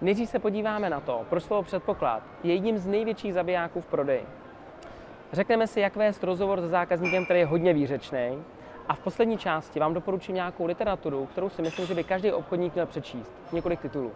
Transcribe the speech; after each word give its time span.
Nejdřív 0.00 0.28
se 0.28 0.38
podíváme 0.38 0.90
na 0.90 1.00
to, 1.00 1.26
proč 1.28 1.42
slovo 1.42 1.62
předpoklad 1.62 2.22
je 2.42 2.54
jedním 2.54 2.78
z 2.78 2.86
největších 2.86 3.34
zabijáků 3.34 3.80
v 3.80 3.86
prodeji. 3.86 4.24
Řekneme 5.32 5.66
si, 5.66 5.80
jak 5.80 5.96
vést 5.96 6.24
rozhovor 6.24 6.60
se 6.60 6.68
zákazníkem, 6.68 7.24
který 7.24 7.40
je 7.40 7.46
hodně 7.46 7.72
výřečný. 7.72 8.42
A 8.88 8.94
v 8.94 9.00
poslední 9.00 9.38
části 9.38 9.80
vám 9.80 9.94
doporučím 9.94 10.34
nějakou 10.34 10.66
literaturu, 10.66 11.26
kterou 11.26 11.48
si 11.48 11.62
myslím, 11.62 11.86
že 11.86 11.94
by 11.94 12.04
každý 12.04 12.32
obchodník 12.32 12.74
měl 12.74 12.86
přečíst. 12.86 13.32
Několik 13.52 13.80
titulů. 13.80 14.12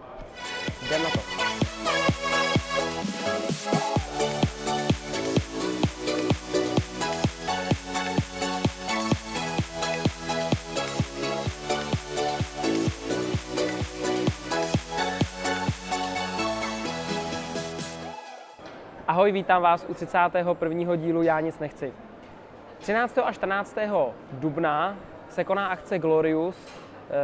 Jdem 0.86 1.02
na 1.02 1.10
to. 1.10 1.20
Ahoj, 19.12 19.32
vítám 19.32 19.62
vás 19.62 19.86
u 19.88 19.94
31. 19.94 20.96
dílu 20.96 21.22
Já 21.22 21.40
nic 21.40 21.58
nechci. 21.58 21.92
13. 22.78 23.18
a 23.18 23.32
14. 23.32 23.76
dubna 24.32 24.96
se 25.28 25.44
koná 25.44 25.66
akce 25.66 25.98
Glorious. 25.98 26.56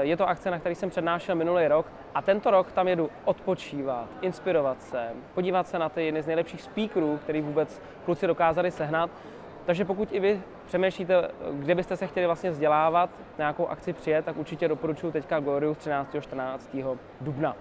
Je 0.00 0.16
to 0.16 0.28
akce, 0.28 0.50
na 0.50 0.58
který 0.58 0.74
jsem 0.74 0.90
přednášel 0.90 1.34
minulý 1.34 1.68
rok 1.68 1.86
a 2.14 2.22
tento 2.22 2.50
rok 2.50 2.72
tam 2.72 2.88
jedu 2.88 3.10
odpočívat, 3.24 4.06
inspirovat 4.20 4.82
se, 4.82 5.08
podívat 5.34 5.68
se 5.68 5.78
na 5.78 5.88
ty 5.88 6.04
jedny 6.04 6.22
z 6.22 6.26
nejlepších 6.26 6.62
speakerů, 6.62 7.18
který 7.22 7.40
vůbec 7.40 7.82
kluci 8.04 8.26
dokázali 8.26 8.70
sehnat. 8.70 9.10
Takže 9.66 9.84
pokud 9.84 10.12
i 10.12 10.20
vy 10.20 10.42
přemýšlíte, 10.66 11.30
kde 11.52 11.74
byste 11.74 11.96
se 11.96 12.06
chtěli 12.06 12.26
vlastně 12.26 12.50
vzdělávat, 12.50 13.10
nějakou 13.38 13.66
akci 13.66 13.92
přijet, 13.92 14.24
tak 14.24 14.36
určitě 14.36 14.68
doporučuji 14.68 15.12
teďka 15.12 15.40
Glorious 15.40 15.78
13. 15.78 16.14
a 16.14 16.20
14. 16.20 16.76
dubna. 17.20 17.56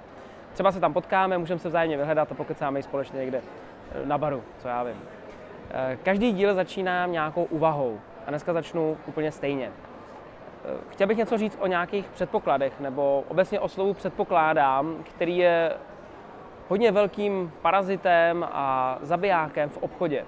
Třeba 0.54 0.72
se 0.72 0.80
tam 0.80 0.94
potkáme, 0.94 1.38
můžeme 1.38 1.60
se 1.60 1.70
vzájemně 1.70 1.98
vyhledat 1.98 2.32
a 2.32 2.36
pokecáme 2.36 2.80
i 2.80 2.84
společně 2.84 3.20
někde 3.20 3.42
na 4.06 4.18
baru, 4.18 4.44
co 4.58 4.68
já 4.68 4.84
vím. 4.84 5.02
Eh, 5.72 5.98
každý 6.04 6.32
díl 6.32 6.54
začínám 6.56 7.12
nějakou 7.12 7.44
úvahou 7.44 8.00
a 8.26 8.30
dneska 8.30 8.54
začnu 8.54 8.98
úplně 9.08 9.32
stejně. 9.32 9.72
Eh, 10.66 10.78
chtěl 10.90 11.08
bych 11.08 11.18
něco 11.18 11.38
říct 11.38 11.58
o 11.62 11.68
nějakých 11.68 12.10
předpokladech, 12.10 12.80
nebo 12.80 13.24
obecně 13.28 13.60
o 13.60 13.68
slovu 13.68 13.94
předpokládám, 13.94 15.04
který 15.04 15.38
je 15.38 15.74
hodně 16.68 16.92
velkým 16.92 17.52
parazitem 17.62 18.48
a 18.52 18.98
zabijákem 19.02 19.70
v 19.70 19.78
obchodě. 19.78 20.26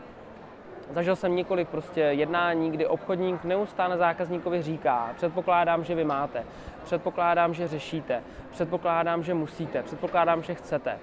Zažil 0.89 1.15
jsem 1.15 1.35
několik 1.35 1.69
prostě 1.69 2.01
jednání, 2.01 2.71
kdy 2.71 2.87
obchodník 2.87 3.43
neustále 3.43 3.97
zákazníkovi 3.97 4.61
říká, 4.61 5.09
předpokládám, 5.15 5.83
že 5.83 5.95
vy 5.95 6.03
máte, 6.03 6.43
předpokládám, 6.83 7.53
že 7.53 7.67
řešíte, 7.67 8.23
předpokládám, 8.51 9.23
že 9.23 9.33
musíte, 9.33 9.83
předpokládám, 9.83 10.43
že 10.43 10.53
chcete. 10.53 10.99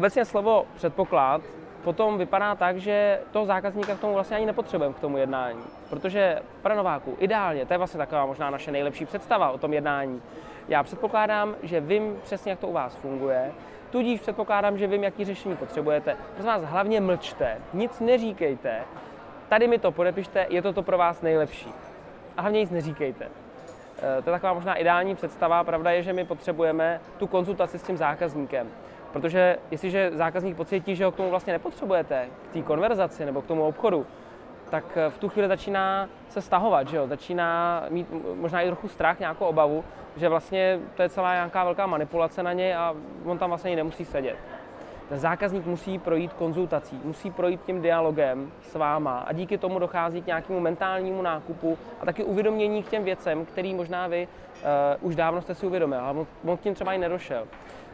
Obecně 0.00 0.24
slovo 0.24 0.66
předpoklad 0.74 1.42
potom 1.84 2.18
vypadá 2.18 2.54
tak, 2.54 2.76
že 2.76 3.20
toho 3.30 3.46
zákazníka 3.46 3.94
k 3.94 4.00
tomu 4.00 4.14
vlastně 4.14 4.36
ani 4.36 4.46
nepotřebujeme 4.46 4.94
k 4.94 5.00
tomu 5.00 5.16
jednání. 5.16 5.60
Protože 5.90 6.38
pro 6.62 6.74
Nováku 6.74 7.16
ideálně, 7.18 7.66
to 7.66 7.74
je 7.74 7.78
vlastně 7.78 7.98
taková 7.98 8.26
možná 8.26 8.50
naše 8.50 8.72
nejlepší 8.72 9.06
představa 9.06 9.50
o 9.50 9.58
tom 9.58 9.72
jednání. 9.72 10.22
Já 10.68 10.82
předpokládám, 10.82 11.56
že 11.62 11.80
vím 11.80 12.18
přesně, 12.22 12.50
jak 12.50 12.58
to 12.58 12.68
u 12.68 12.72
vás 12.72 12.94
funguje, 12.94 13.52
tudíž 13.90 14.20
předpokládám, 14.20 14.78
že 14.78 14.86
vím, 14.86 15.04
jaký 15.04 15.24
řešení 15.24 15.56
potřebujete. 15.56 16.16
Prosím 16.32 16.46
vás, 16.46 16.62
hlavně 16.62 17.00
mlčte, 17.00 17.58
nic 17.74 18.00
neříkejte, 18.00 18.80
tady 19.48 19.68
mi 19.68 19.78
to 19.78 19.92
podepište, 19.92 20.46
je 20.48 20.62
to 20.62 20.72
to 20.72 20.82
pro 20.82 20.98
vás 20.98 21.22
nejlepší. 21.22 21.72
A 22.36 22.40
hlavně 22.40 22.60
nic 22.60 22.70
neříkejte. 22.70 23.24
Eh, 23.24 24.22
to 24.22 24.30
je 24.30 24.34
taková 24.34 24.52
možná 24.52 24.74
ideální 24.74 25.14
představa. 25.14 25.64
Pravda 25.64 25.90
je, 25.90 26.02
že 26.02 26.12
my 26.12 26.24
potřebujeme 26.24 27.00
tu 27.18 27.26
konzultaci 27.26 27.78
s 27.78 27.82
tím 27.82 27.96
zákazníkem. 27.96 28.68
Protože 29.12 29.58
jestliže 29.70 30.10
zákazník 30.14 30.56
pocítí, 30.56 30.96
že 30.96 31.04
ho 31.04 31.12
k 31.12 31.16
tomu 31.16 31.30
vlastně 31.30 31.52
nepotřebujete, 31.52 32.26
k 32.50 32.52
té 32.52 32.62
konverzaci 32.62 33.24
nebo 33.24 33.42
k 33.42 33.46
tomu 33.46 33.64
obchodu, 33.64 34.06
tak 34.70 34.98
v 35.08 35.18
tu 35.18 35.28
chvíli 35.28 35.48
začíná 35.48 36.08
se 36.28 36.40
stahovat, 36.42 36.88
že 36.88 36.96
jo? 36.96 37.06
začíná 37.06 37.82
mít 37.88 38.06
možná 38.34 38.60
i 38.60 38.66
trochu 38.66 38.88
strach, 38.88 39.20
nějakou 39.20 39.44
obavu, 39.44 39.84
že 40.16 40.28
vlastně 40.28 40.78
to 40.94 41.02
je 41.02 41.08
celá 41.08 41.34
nějaká 41.34 41.64
velká 41.64 41.86
manipulace 41.86 42.42
na 42.42 42.52
něj 42.52 42.74
a 42.74 42.94
on 43.24 43.38
tam 43.38 43.50
vlastně 43.50 43.76
nemusí 43.76 44.04
sedět. 44.04 44.36
Ten 45.08 45.18
zákazník 45.18 45.66
musí 45.66 45.98
projít 45.98 46.32
konzultací, 46.32 47.00
musí 47.04 47.30
projít 47.30 47.60
tím 47.66 47.82
dialogem 47.82 48.52
s 48.62 48.74
váma 48.74 49.18
a 49.18 49.32
díky 49.32 49.58
tomu 49.58 49.78
dochází 49.78 50.22
k 50.22 50.26
nějakému 50.26 50.60
mentálnímu 50.60 51.22
nákupu 51.22 51.78
a 52.00 52.06
taky 52.06 52.24
uvědomění 52.24 52.82
k 52.82 52.88
těm 52.88 53.04
věcem, 53.04 53.44
který 53.44 53.74
možná 53.74 54.06
vy 54.06 54.28
uh, 54.98 55.08
už 55.08 55.16
dávno 55.16 55.42
jste 55.42 55.54
si 55.54 55.66
uvědomil, 55.66 56.00
ale 56.00 56.18
on, 56.18 56.26
on 56.44 56.56
k 56.56 56.60
tím 56.60 56.74
třeba 56.74 56.92
i 56.92 56.98
nedošel 56.98 57.46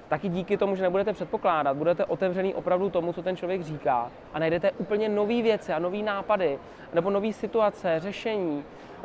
taky 0.09 0.29
díky 0.29 0.57
tomu, 0.57 0.77
že 0.77 0.83
nebudete 0.83 1.13
předpokládat, 1.13 1.77
budete 1.77 2.05
otevřený 2.05 2.55
opravdu 2.55 2.91
tomu, 2.91 3.13
co 3.13 3.23
ten 3.23 3.37
člověk 3.37 3.63
říká 3.63 4.11
a 4.35 4.39
najdete 4.39 4.71
úplně 4.71 5.09
nové 5.09 5.43
věci 5.43 5.73
a 5.73 5.79
nové 5.79 5.99
nápady, 5.99 6.59
nebo 6.95 7.11
nové 7.11 7.33
situace, 7.33 8.01
řešení, 8.01 8.65
eh, 8.65 9.05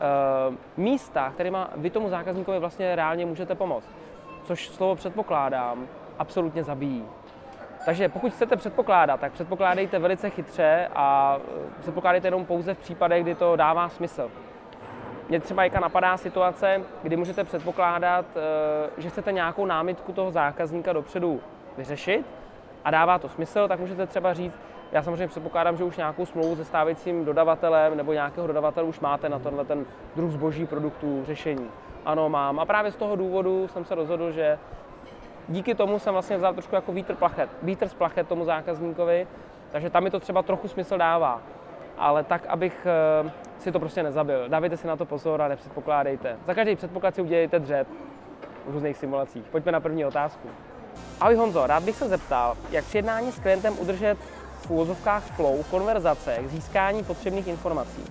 místa, 0.78 1.32
kterými 1.34 1.58
vy 1.76 1.90
tomu 1.90 2.10
zákazníkovi 2.10 2.60
vlastně 2.60 2.96
reálně 2.96 3.26
můžete 3.26 3.56
pomoct. 3.56 3.90
Což 4.44 4.70
slovo 4.70 4.96
předpokládám 4.96 5.88
absolutně 6.20 6.64
zabíjí. 6.64 7.06
Takže 7.86 8.10
pokud 8.10 8.32
chcete 8.32 8.56
předpokládat, 8.56 9.20
tak 9.20 9.32
předpokládejte 9.32 10.00
velice 10.00 10.30
chytře 10.30 10.88
a 10.96 11.38
eh, 11.40 11.82
předpokládejte 11.82 12.28
jenom 12.28 12.46
pouze 12.46 12.74
v 12.74 12.78
případech, 12.80 13.24
kdy 13.24 13.36
to 13.36 13.56
dává 13.56 13.90
smysl. 13.90 14.32
Mě 15.32 15.40
třeba 15.40 15.64
jaká 15.64 15.80
napadá 15.80 16.18
situace, 16.18 16.82
kdy 17.04 17.18
můžete 17.18 17.44
předpokládat, 17.44 18.26
eh, 18.36 19.02
že 19.02 19.10
chcete 19.10 19.32
nějakou 19.32 19.66
námitku 19.66 20.14
toho 20.14 20.32
zákazníka 20.32 20.94
dopředu 20.94 21.40
vyřešit 21.78 22.26
a 22.86 22.92
dává 22.92 23.20
to 23.20 23.30
smysl, 23.30 23.68
tak 23.68 23.80
můžete 23.80 24.08
třeba 24.08 24.34
říct, 24.34 24.60
já 24.92 25.04
samozřejmě 25.04 25.28
předpokládám, 25.28 25.78
že 25.78 25.84
už 25.84 25.98
nějakou 25.98 26.26
smlouvu 26.26 26.56
se 26.56 26.66
stávajícím 26.66 27.26
dodavatelem 27.26 27.98
nebo 27.98 28.14
nějakého 28.14 28.48
dodavatele 28.48 28.88
už 28.88 29.00
máte 29.00 29.30
na 29.30 29.40
tenhle 29.40 29.66
ten 29.66 29.86
druh 30.16 30.32
zboží, 30.32 30.66
produktů, 30.66 31.24
řešení. 31.26 31.70
Ano, 32.06 32.30
mám. 32.30 32.60
A 32.60 32.66
právě 32.66 32.92
z 32.92 32.96
toho 32.96 33.16
důvodu 33.16 33.68
jsem 33.68 33.86
se 33.86 33.96
rozhodl, 33.96 34.32
že 34.32 34.60
díky 35.48 35.76
tomu 35.76 36.00
jsem 36.00 36.14
vlastně 36.14 36.38
vzal 36.38 36.54
trošku 36.54 36.76
jako 36.76 36.92
vítr 36.92 37.16
plachet, 37.16 37.50
vítr 37.64 37.88
z 37.88 37.94
plachet 37.94 38.28
tomu 38.28 38.46
zákazníkovi, 38.46 39.28
takže 39.72 39.90
tam 39.90 40.04
mi 40.04 40.12
to 40.12 40.20
třeba 40.20 40.44
trochu 40.44 40.68
smysl 40.68 40.98
dává 40.98 41.42
ale 42.02 42.24
tak, 42.24 42.46
abych 42.48 42.88
eh, 43.26 43.32
si 43.60 43.72
to 43.72 43.80
prostě 43.80 44.04
nezabil. 44.04 44.50
Dávejte 44.50 44.78
si 44.78 44.88
na 44.88 44.96
to 44.96 45.06
pozor 45.06 45.42
a 45.42 45.48
nepředpokládejte. 45.48 46.38
Za 46.48 46.54
každý 46.54 46.76
předpoklad 46.76 47.16
si 47.16 47.22
udělejte 47.22 47.60
dřep 47.60 47.88
v 48.66 48.72
různých 48.72 48.98
simulacích. 48.98 49.44
Pojďme 49.52 49.72
na 49.72 49.80
první 49.80 50.06
otázku. 50.06 50.50
Ahoj 51.20 51.36
Honzo, 51.36 51.68
rád 51.68 51.84
bych 51.84 51.96
se 51.96 52.10
zeptal, 52.10 52.58
jak 52.72 52.86
při 52.86 52.98
jednání 52.98 53.32
s 53.32 53.40
klientem 53.40 53.80
udržet 53.80 54.18
v 54.62 54.70
úvozovkách 54.70 55.24
flow 55.24 55.64
konverzace 55.64 56.38
k 56.38 56.50
získání 56.50 57.04
potřebných 57.04 57.48
informací. 57.48 58.04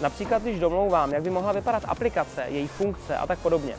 Například, 0.00 0.42
když 0.42 0.60
domlouvám, 0.60 1.12
jak 1.12 1.22
by 1.22 1.30
mohla 1.30 1.52
vypadat 1.52 1.82
aplikace, 1.88 2.44
její 2.48 2.68
funkce 2.68 3.16
a 3.16 3.26
tak 3.26 3.38
podobně. 3.38 3.74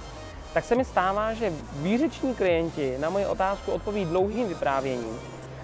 Tak 0.53 0.63
se 0.63 0.75
mi 0.75 0.85
stává, 0.85 1.33
že 1.33 1.53
výřeční 1.73 2.35
klienti 2.35 2.97
na 2.99 3.09
moji 3.09 3.25
otázku 3.25 3.71
odpoví 3.71 4.05
dlouhým 4.05 4.47
vyprávěním 4.47 5.19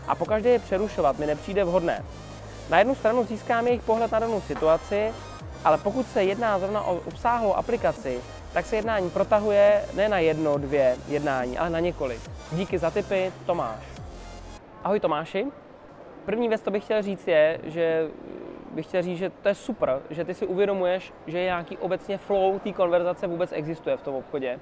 a 0.07 0.15
pokaždé 0.15 0.49
je 0.49 0.59
přerušovat 0.59 1.19
mi 1.19 1.25
nepřijde 1.25 1.63
vhodné. 1.63 2.03
Na 2.69 2.77
jednu 2.77 2.95
stranu 2.95 3.23
získám 3.23 3.67
jejich 3.67 3.81
pohled 3.81 4.11
na 4.11 4.19
danou 4.19 4.41
situaci, 4.41 5.13
ale 5.65 5.77
pokud 5.77 6.07
se 6.07 6.23
jedná 6.23 6.59
zrovna 6.59 6.81
o 6.83 6.95
obsáhlou 6.95 7.53
aplikaci, 7.53 8.21
tak 8.53 8.65
se 8.65 8.75
jednání 8.75 9.09
protahuje 9.09 9.81
ne 9.93 10.09
na 10.09 10.19
jedno, 10.19 10.57
dvě 10.57 10.95
jednání, 11.07 11.57
ale 11.57 11.69
na 11.69 11.79
několik. 11.79 12.21
Díky 12.51 12.77
za 12.77 12.91
tipy, 12.91 13.31
Tomáš. 13.45 13.83
Ahoj 14.83 14.99
Tomáši. 14.99 15.45
První 16.25 16.49
věc, 16.49 16.61
co 16.61 16.71
bych 16.71 16.83
chtěl 16.83 17.01
říct, 17.01 17.27
je, 17.27 17.59
že 17.63 18.07
bych 18.71 18.85
chtěl 18.85 19.01
říct, 19.01 19.17
že 19.17 19.29
to 19.29 19.47
je 19.49 19.55
super, 19.55 19.99
že 20.09 20.25
ty 20.25 20.33
si 20.33 20.47
uvědomuješ, 20.47 21.13
že 21.27 21.43
nějaký 21.43 21.77
obecně 21.77 22.17
flow 22.17 22.59
té 22.59 22.71
konverzace 22.71 23.27
vůbec 23.27 23.51
existuje 23.51 23.97
v 23.97 24.01
tom 24.01 24.15
obchodě. 24.15 24.59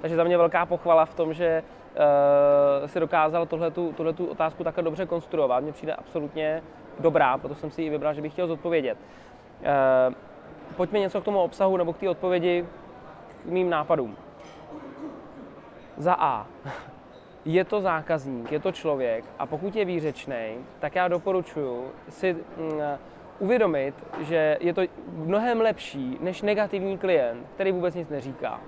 Takže 0.00 0.16
za 0.16 0.24
mě 0.24 0.38
velká 0.38 0.66
pochvala 0.66 1.04
v 1.04 1.14
tom, 1.14 1.34
že 1.34 1.62
uh, 2.82 2.88
si 2.88 3.00
dokázal 3.00 3.46
tuhletu 3.46 4.26
otázku 4.26 4.64
takhle 4.64 4.82
dobře 4.82 5.06
konstruovat. 5.06 5.62
Mně 5.62 5.72
přijde 5.72 5.94
absolutně 5.94 6.62
dobrá, 7.00 7.38
proto 7.38 7.54
jsem 7.54 7.70
si 7.70 7.82
ji 7.82 7.90
vybral, 7.90 8.14
že 8.14 8.22
bych 8.22 8.32
chtěl 8.32 8.46
zodpovědět. 8.46 8.98
Uh, 9.60 10.14
pojďme 10.76 10.98
něco 10.98 11.20
k 11.20 11.24
tomu 11.24 11.40
obsahu 11.40 11.76
nebo 11.76 11.92
k 11.92 11.98
té 11.98 12.08
odpovědi 12.08 12.66
k 13.42 13.46
mým 13.46 13.70
nápadům. 13.70 14.16
Za 15.96 16.14
A. 16.18 16.46
Je 17.44 17.64
to 17.64 17.80
zákazník, 17.80 18.52
je 18.52 18.60
to 18.60 18.72
člověk 18.72 19.24
a 19.38 19.46
pokud 19.46 19.76
je 19.76 19.84
výřečný, 19.84 20.54
tak 20.78 20.94
já 20.94 21.08
doporučuji 21.08 21.92
si 22.08 22.32
mm, 22.32 22.40
uvědomit, 23.38 23.94
že 24.20 24.56
je 24.60 24.74
to 24.74 24.82
mnohem 25.12 25.60
lepší 25.60 26.18
než 26.20 26.42
negativní 26.42 26.98
klient, 26.98 27.46
který 27.54 27.72
vůbec 27.72 27.94
nic 27.94 28.08
neříká 28.08 28.60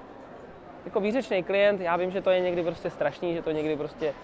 jako 0.85 1.00
výřečný 1.00 1.43
klient, 1.43 1.81
já 1.81 1.96
vím, 1.96 2.11
že 2.11 2.20
to 2.20 2.31
je 2.31 2.40
někdy 2.40 2.62
prostě 2.62 2.90
strašný, 2.90 3.35
že 3.35 3.43
to 3.43 3.50
někdy 3.50 3.76
prostě, 3.76 4.14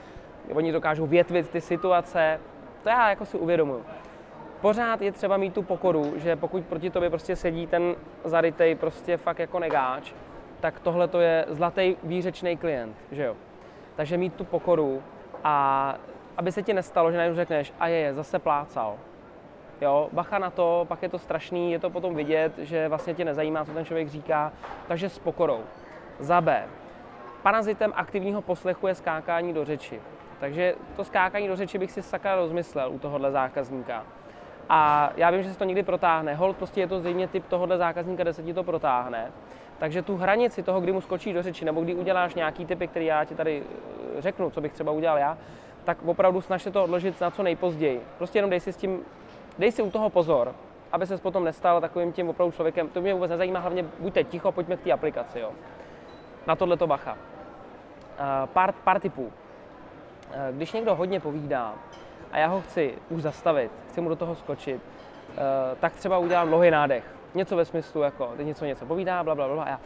oni 0.52 0.72
dokážou 0.72 1.06
větvit 1.06 1.50
ty 1.50 1.60
situace, 1.60 2.40
to 2.88 2.92
já 2.92 3.08
jako 3.08 3.24
si 3.26 3.38
uvědomuju. 3.38 3.84
Pořád 4.60 5.02
je 5.02 5.12
třeba 5.12 5.36
mít 5.36 5.54
tu 5.54 5.62
pokoru, 5.62 6.12
že 6.16 6.36
pokud 6.36 6.64
proti 6.64 6.90
tobě 6.90 7.10
prostě 7.10 7.36
sedí 7.36 7.66
ten 7.66 7.94
zarytej 8.24 8.74
prostě 8.74 9.16
fakt 9.16 9.38
jako 9.38 9.58
negáč, 9.58 10.12
tak 10.60 10.80
tohle 10.80 11.08
to 11.08 11.20
je 11.20 11.44
zlatý 11.48 11.96
výřečný 12.02 12.56
klient, 12.56 12.96
že 13.12 13.24
jo. 13.24 13.36
Takže 13.96 14.16
mít 14.16 14.34
tu 14.34 14.44
pokoru 14.44 15.02
A 15.44 15.94
aby 16.36 16.52
se 16.52 16.62
ti 16.62 16.72
nestalo, 16.72 17.10
že 17.10 17.16
najednou 17.16 17.36
řekneš, 17.36 17.72
a 17.80 17.88
je, 17.88 18.14
zase 18.14 18.38
plácal. 18.38 18.96
Jo, 19.80 20.08
bacha 20.12 20.38
na 20.38 20.50
to, 20.50 20.86
pak 20.88 21.02
je 21.02 21.08
to 21.08 21.18
strašný, 21.18 21.72
je 21.72 21.78
to 21.78 21.90
potom 21.90 22.14
vidět, 22.14 22.58
že 22.58 22.88
vlastně 22.88 23.14
tě 23.14 23.24
nezajímá, 23.24 23.64
co 23.64 23.72
ten 23.72 23.84
člověk 23.84 24.08
říká, 24.08 24.52
takže 24.88 25.08
s 25.08 25.18
pokorou. 25.18 25.60
Za 26.20 26.40
B. 26.40 26.64
Parazitem 27.42 27.92
aktivního 27.96 28.42
poslechu 28.42 28.86
je 28.86 28.94
skákání 28.94 29.52
do 29.52 29.64
řeči. 29.64 30.00
Takže 30.40 30.74
to 30.96 31.04
skákání 31.04 31.48
do 31.48 31.56
řeči 31.56 31.78
bych 31.78 31.92
si 31.92 32.02
sakra 32.02 32.36
rozmyslel 32.36 32.92
u 32.92 32.98
tohohle 32.98 33.30
zákazníka. 33.32 34.04
A 34.68 35.10
já 35.16 35.30
vím, 35.30 35.42
že 35.42 35.52
se 35.52 35.58
to 35.58 35.64
někdy 35.64 35.82
protáhne. 35.82 36.34
Hold 36.34 36.56
prostě 36.56 36.80
je 36.80 36.86
to 36.86 37.00
zřejmě 37.00 37.28
typ 37.28 37.46
tohohle 37.46 37.78
zákazníka, 37.78 38.22
kde 38.22 38.32
se 38.32 38.42
ti 38.42 38.54
to 38.54 38.64
protáhne. 38.64 39.32
Takže 39.78 40.02
tu 40.02 40.16
hranici 40.16 40.62
toho, 40.62 40.80
kdy 40.80 40.92
mu 40.92 41.00
skočí 41.00 41.32
do 41.32 41.42
řeči, 41.42 41.64
nebo 41.64 41.80
kdy 41.80 41.94
uděláš 41.94 42.34
nějaký 42.34 42.66
typy, 42.66 42.88
který 42.88 43.06
já 43.06 43.24
ti 43.24 43.34
tady 43.34 43.62
eh, 43.62 44.22
řeknu, 44.22 44.50
co 44.50 44.60
bych 44.60 44.72
třeba 44.72 44.92
udělal 44.92 45.18
já, 45.18 45.38
tak 45.84 45.98
opravdu 46.04 46.40
snaž 46.40 46.62
se 46.62 46.70
to 46.70 46.84
odložit 46.84 47.20
na 47.20 47.30
co 47.30 47.42
nejpozději. 47.42 48.02
Prostě 48.18 48.38
jenom 48.38 48.50
dej 48.50 48.60
si 48.60 48.72
s 48.72 48.76
tím, 48.76 49.00
dej 49.58 49.72
si 49.72 49.82
u 49.82 49.90
toho 49.90 50.10
pozor, 50.10 50.54
aby 50.92 51.06
se 51.06 51.18
potom 51.18 51.44
nestal 51.44 51.80
takovým 51.80 52.12
tím 52.12 52.28
opravdu 52.28 52.52
člověkem. 52.52 52.88
To 52.88 53.00
mě 53.00 53.14
vůbec 53.14 53.30
nezajímá, 53.30 53.60
hlavně 53.60 53.84
buďte 53.98 54.24
ticho, 54.24 54.52
pojďme 54.52 54.76
k 54.76 54.80
té 54.80 54.92
aplikaci. 54.92 55.40
Jo. 55.40 55.52
Na 56.46 56.56
tohle 56.56 56.76
to 56.76 56.86
bacha. 56.86 57.12
Uh, 57.12 57.18
pár, 58.46 58.72
pár 58.72 59.00
typů. 59.00 59.32
Uh, 60.28 60.56
když 60.56 60.72
někdo 60.72 60.94
hodně 60.94 61.20
povídá 61.20 61.74
a 62.32 62.38
já 62.38 62.46
ho 62.46 62.60
chci 62.60 62.94
už 63.10 63.22
zastavit, 63.22 63.70
chci 63.88 64.00
mu 64.00 64.08
do 64.08 64.16
toho 64.16 64.34
skočit, 64.34 64.80
uh, 65.30 65.34
tak 65.80 65.92
třeba 65.92 66.18
udělám 66.18 66.48
dlouhý 66.48 66.70
nádech. 66.70 67.04
Něco 67.34 67.56
ve 67.56 67.64
smyslu, 67.64 68.02
jako 68.02 68.32
teď 68.36 68.46
něco 68.46 68.64
něco 68.64 68.86
povídá, 68.86 69.24
bla, 69.24 69.34
bla, 69.34 69.48
bla, 69.48 69.64
a 69.64 69.68
já. 69.68 69.80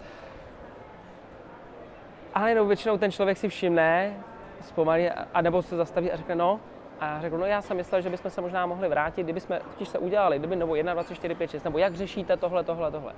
Ale 2.35 2.51
jenom 2.51 2.67
většinou 2.69 2.99
ten 2.99 3.13
člověk 3.13 3.39
si 3.39 3.49
všimne, 3.49 4.17
zpomalí, 4.61 5.11
a 5.35 5.41
nebo 5.41 5.63
se 5.63 5.77
zastaví 5.77 6.13
a 6.13 6.17
řekne, 6.17 6.35
no, 6.35 6.61
a 7.01 7.07
já 7.07 7.21
řeknu, 7.21 7.39
no 7.39 7.47
já 7.47 7.63
jsem 7.63 7.77
myslel, 7.77 8.01
že 8.01 8.11
bychom 8.11 8.31
se 8.31 8.41
možná 8.41 8.67
mohli 8.67 8.89
vrátit, 8.89 9.23
kdyby 9.23 9.41
jsme 9.41 9.61
totiž 9.71 9.89
se 9.89 9.99
udělali, 9.99 10.39
kdyby 10.39 10.57
nebo 10.57 10.75
1, 10.75 10.93
2, 10.93 11.03
3, 11.03 11.15
4, 11.15 11.35
5, 11.35 11.51
6, 11.51 11.65
nebo 11.65 11.79
jak 11.79 11.95
řešíte 11.95 12.37
tohle, 12.37 12.65
tohle, 12.65 12.91
tohle. 12.91 13.13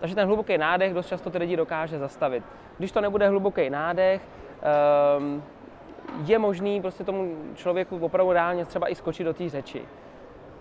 Takže 0.00 0.14
ten 0.14 0.26
hluboký 0.26 0.58
nádech 0.58 0.94
dost 0.94 1.06
často 1.06 1.30
ty 1.30 1.38
lidi 1.38 1.56
dokáže 1.56 1.98
zastavit. 1.98 2.44
Když 2.78 2.92
to 2.92 3.00
nebude 3.00 3.28
hluboký 3.28 3.70
nádech, 3.70 4.22
um, 5.18 5.42
je 6.24 6.38
možný 6.38 6.80
prostě 6.80 7.04
tomu 7.04 7.36
člověku 7.54 7.98
opravdu 7.98 8.32
reálně 8.32 8.64
třeba 8.64 8.88
i 8.88 8.94
skočit 8.94 9.26
do 9.26 9.34
té 9.34 9.48
řeči. 9.48 9.82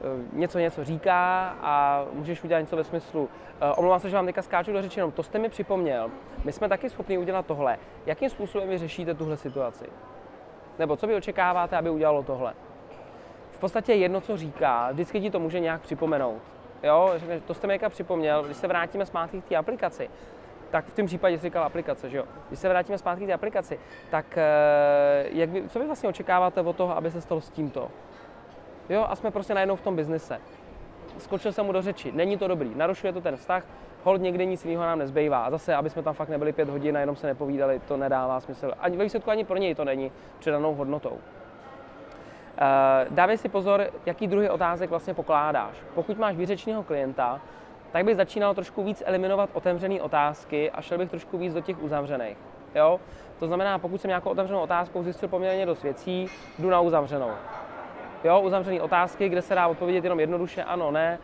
Ehm, 0.01 0.29
něco 0.33 0.59
něco 0.59 0.83
říká 0.83 1.49
a 1.61 2.05
můžeš 2.13 2.43
udělat 2.43 2.59
něco 2.59 2.75
ve 2.75 2.83
smyslu, 2.83 3.29
ehm, 3.61 3.73
omlouvám 3.77 3.99
se, 3.99 4.09
že 4.09 4.15
vám 4.15 4.25
teďka 4.25 4.41
skáču 4.41 4.73
do 4.73 4.81
řeči, 4.81 4.99
jenom 4.99 5.11
to 5.11 5.23
jste 5.23 5.39
mi 5.39 5.49
připomněl, 5.49 6.11
my 6.43 6.51
jsme 6.51 6.69
taky 6.69 6.89
schopni 6.89 7.17
udělat 7.17 7.45
tohle. 7.45 7.77
Jakým 8.05 8.29
způsobem 8.29 8.69
vy 8.69 8.77
řešíte 8.77 9.13
tuhle 9.13 9.37
situaci? 9.37 9.85
Nebo 10.79 10.95
co 10.95 11.07
vy 11.07 11.15
očekáváte, 11.15 11.77
aby 11.77 11.89
udělalo 11.89 12.23
tohle? 12.23 12.53
V 13.51 13.59
podstatě 13.59 13.93
jedno, 13.93 14.21
co 14.21 14.37
říká, 14.37 14.91
vždycky 14.91 15.21
ti 15.21 15.31
to 15.31 15.39
může 15.39 15.59
nějak 15.59 15.81
připomenout. 15.81 16.41
Jo, 16.83 17.13
to 17.45 17.53
jste 17.53 17.67
mi 17.67 17.79
připomněl, 17.89 18.43
když 18.43 18.57
se 18.57 18.67
vrátíme 18.67 19.05
zpátky 19.05 19.41
k 19.41 19.45
té 19.45 19.55
aplikaci, 19.55 20.09
tak 20.71 20.85
v 20.85 20.95
tom 20.95 21.05
případě 21.05 21.37
jsi 21.37 21.47
říkal 21.47 21.63
aplikace, 21.63 22.09
že 22.09 22.17
jo? 22.17 22.23
Když 22.47 22.59
se 22.59 22.69
vrátíme 22.69 22.97
zpátky 22.97 23.23
k 23.23 23.27
té 23.27 23.33
aplikaci, 23.33 23.79
tak 24.09 24.37
eh, 24.37 24.43
jak 25.31 25.49
by, 25.49 25.69
co 25.69 25.79
vy 25.79 25.85
vlastně 25.85 26.09
očekáváte 26.09 26.61
od 26.61 26.75
toho, 26.75 26.97
aby 26.97 27.11
se 27.11 27.21
stalo 27.21 27.41
s 27.41 27.49
tímto? 27.49 27.91
Jo, 28.89 29.05
a 29.09 29.15
jsme 29.15 29.31
prostě 29.31 29.53
najednou 29.53 29.75
v 29.75 29.81
tom 29.81 29.95
biznise. 29.95 30.41
Skočil 31.17 31.51
jsem 31.51 31.65
mu 31.65 31.71
do 31.71 31.81
řeči, 31.81 32.11
není 32.11 32.37
to 32.37 32.47
dobrý, 32.47 32.75
narušuje 32.75 33.13
to 33.13 33.21
ten 33.21 33.37
vztah, 33.37 33.63
hold 34.03 34.21
někde 34.21 34.45
nic 34.45 34.65
jiného 34.65 34.83
nám 34.83 34.99
nezbývá. 34.99 35.45
A 35.45 35.49
zase, 35.49 35.75
aby 35.75 35.89
jsme 35.89 36.03
tam 36.03 36.13
fakt 36.13 36.29
nebyli 36.29 36.53
pět 36.53 36.69
hodin 36.69 36.97
a 36.97 36.99
jenom 36.99 37.15
se 37.15 37.27
nepovídali, 37.27 37.81
to 37.87 37.97
nedává 37.97 38.39
smysl. 38.39 38.71
Ani 38.79 38.97
ve 38.97 39.03
výsledku 39.03 39.31
ani 39.31 39.45
pro 39.45 39.57
něj 39.57 39.75
to 39.75 39.85
není 39.85 40.11
přidanou 40.39 40.75
hodnotou. 40.75 41.17
Eh, 42.57 43.07
dávej 43.09 43.37
si 43.37 43.49
pozor, 43.49 43.87
jaký 44.05 44.27
druhý 44.27 44.49
otázek 44.49 44.89
vlastně 44.89 45.13
pokládáš. 45.13 45.77
Pokud 45.95 46.17
máš 46.17 46.35
výřečného 46.35 46.83
klienta, 46.83 47.41
tak 47.95 48.05
bych 48.05 48.15
začínal 48.15 48.53
trošku 48.55 48.83
víc 48.83 49.03
eliminovat 49.05 49.49
otevřené 49.53 50.01
otázky 50.01 50.71
a 50.71 50.81
šel 50.81 50.97
bych 50.97 51.09
trošku 51.09 51.37
víc 51.37 51.53
do 51.53 51.61
těch 51.61 51.83
uzavřených. 51.83 52.37
Jo? 52.75 52.99
To 53.39 53.47
znamená, 53.47 53.79
pokud 53.79 54.01
jsem 54.01 54.09
nějakou 54.09 54.29
otevřenou 54.29 54.59
otázkou 54.59 55.03
zjistil 55.03 55.29
poměrně 55.29 55.65
dost 55.65 55.83
věcí, 55.83 56.29
jdu 56.59 56.69
na 56.69 56.79
uzavřenou. 56.79 57.31
Jo, 58.23 58.41
uzavřené 58.41 58.81
otázky, 58.81 59.29
kde 59.29 59.41
se 59.41 59.55
dá 59.55 59.67
odpovědět 59.67 60.03
jenom 60.03 60.19
jednoduše 60.19 60.63
ano, 60.63 60.91
ne, 60.91 61.19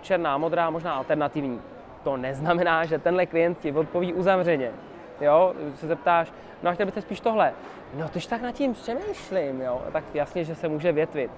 černá, 0.00 0.38
modrá, 0.38 0.70
možná 0.70 0.94
alternativní. 0.94 1.60
To 2.04 2.16
neznamená, 2.16 2.84
že 2.84 2.98
tenhle 2.98 3.26
klient 3.26 3.58
ti 3.58 3.72
odpoví 3.72 4.12
uzavřeně. 4.12 4.70
Jo, 5.20 5.54
se 5.74 5.86
zeptáš, 5.86 6.32
no 6.62 6.70
a 6.70 6.74
chtěl 6.74 6.86
byste 6.86 7.02
spíš 7.02 7.20
tohle. 7.20 7.52
No, 7.94 8.08
tyž 8.08 8.26
tak 8.26 8.42
nad 8.42 8.52
tím 8.52 8.72
přemýšlím, 8.72 9.60
jo, 9.60 9.82
tak 9.92 10.04
jasně, 10.14 10.44
že 10.44 10.54
se 10.54 10.68
může 10.68 10.92
větvit. 10.92 11.30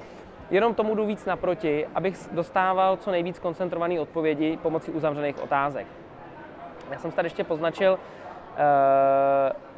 Jenom 0.50 0.75
tomu 0.75 0.95
jdu 0.95 1.06
víc 1.06 1.25
naproti, 1.25 1.87
abych 1.95 2.29
dostával 2.33 2.97
co 2.97 3.11
nejvíc 3.11 3.39
koncentrované 3.39 4.00
odpovědi 4.00 4.59
pomocí 4.62 4.91
uzavřených 4.91 5.43
otázek. 5.43 5.87
Já 6.91 6.99
jsem 6.99 7.11
tady 7.11 7.27
ještě 7.27 7.45
poznačil, 7.45 7.93
uh, 7.93 7.99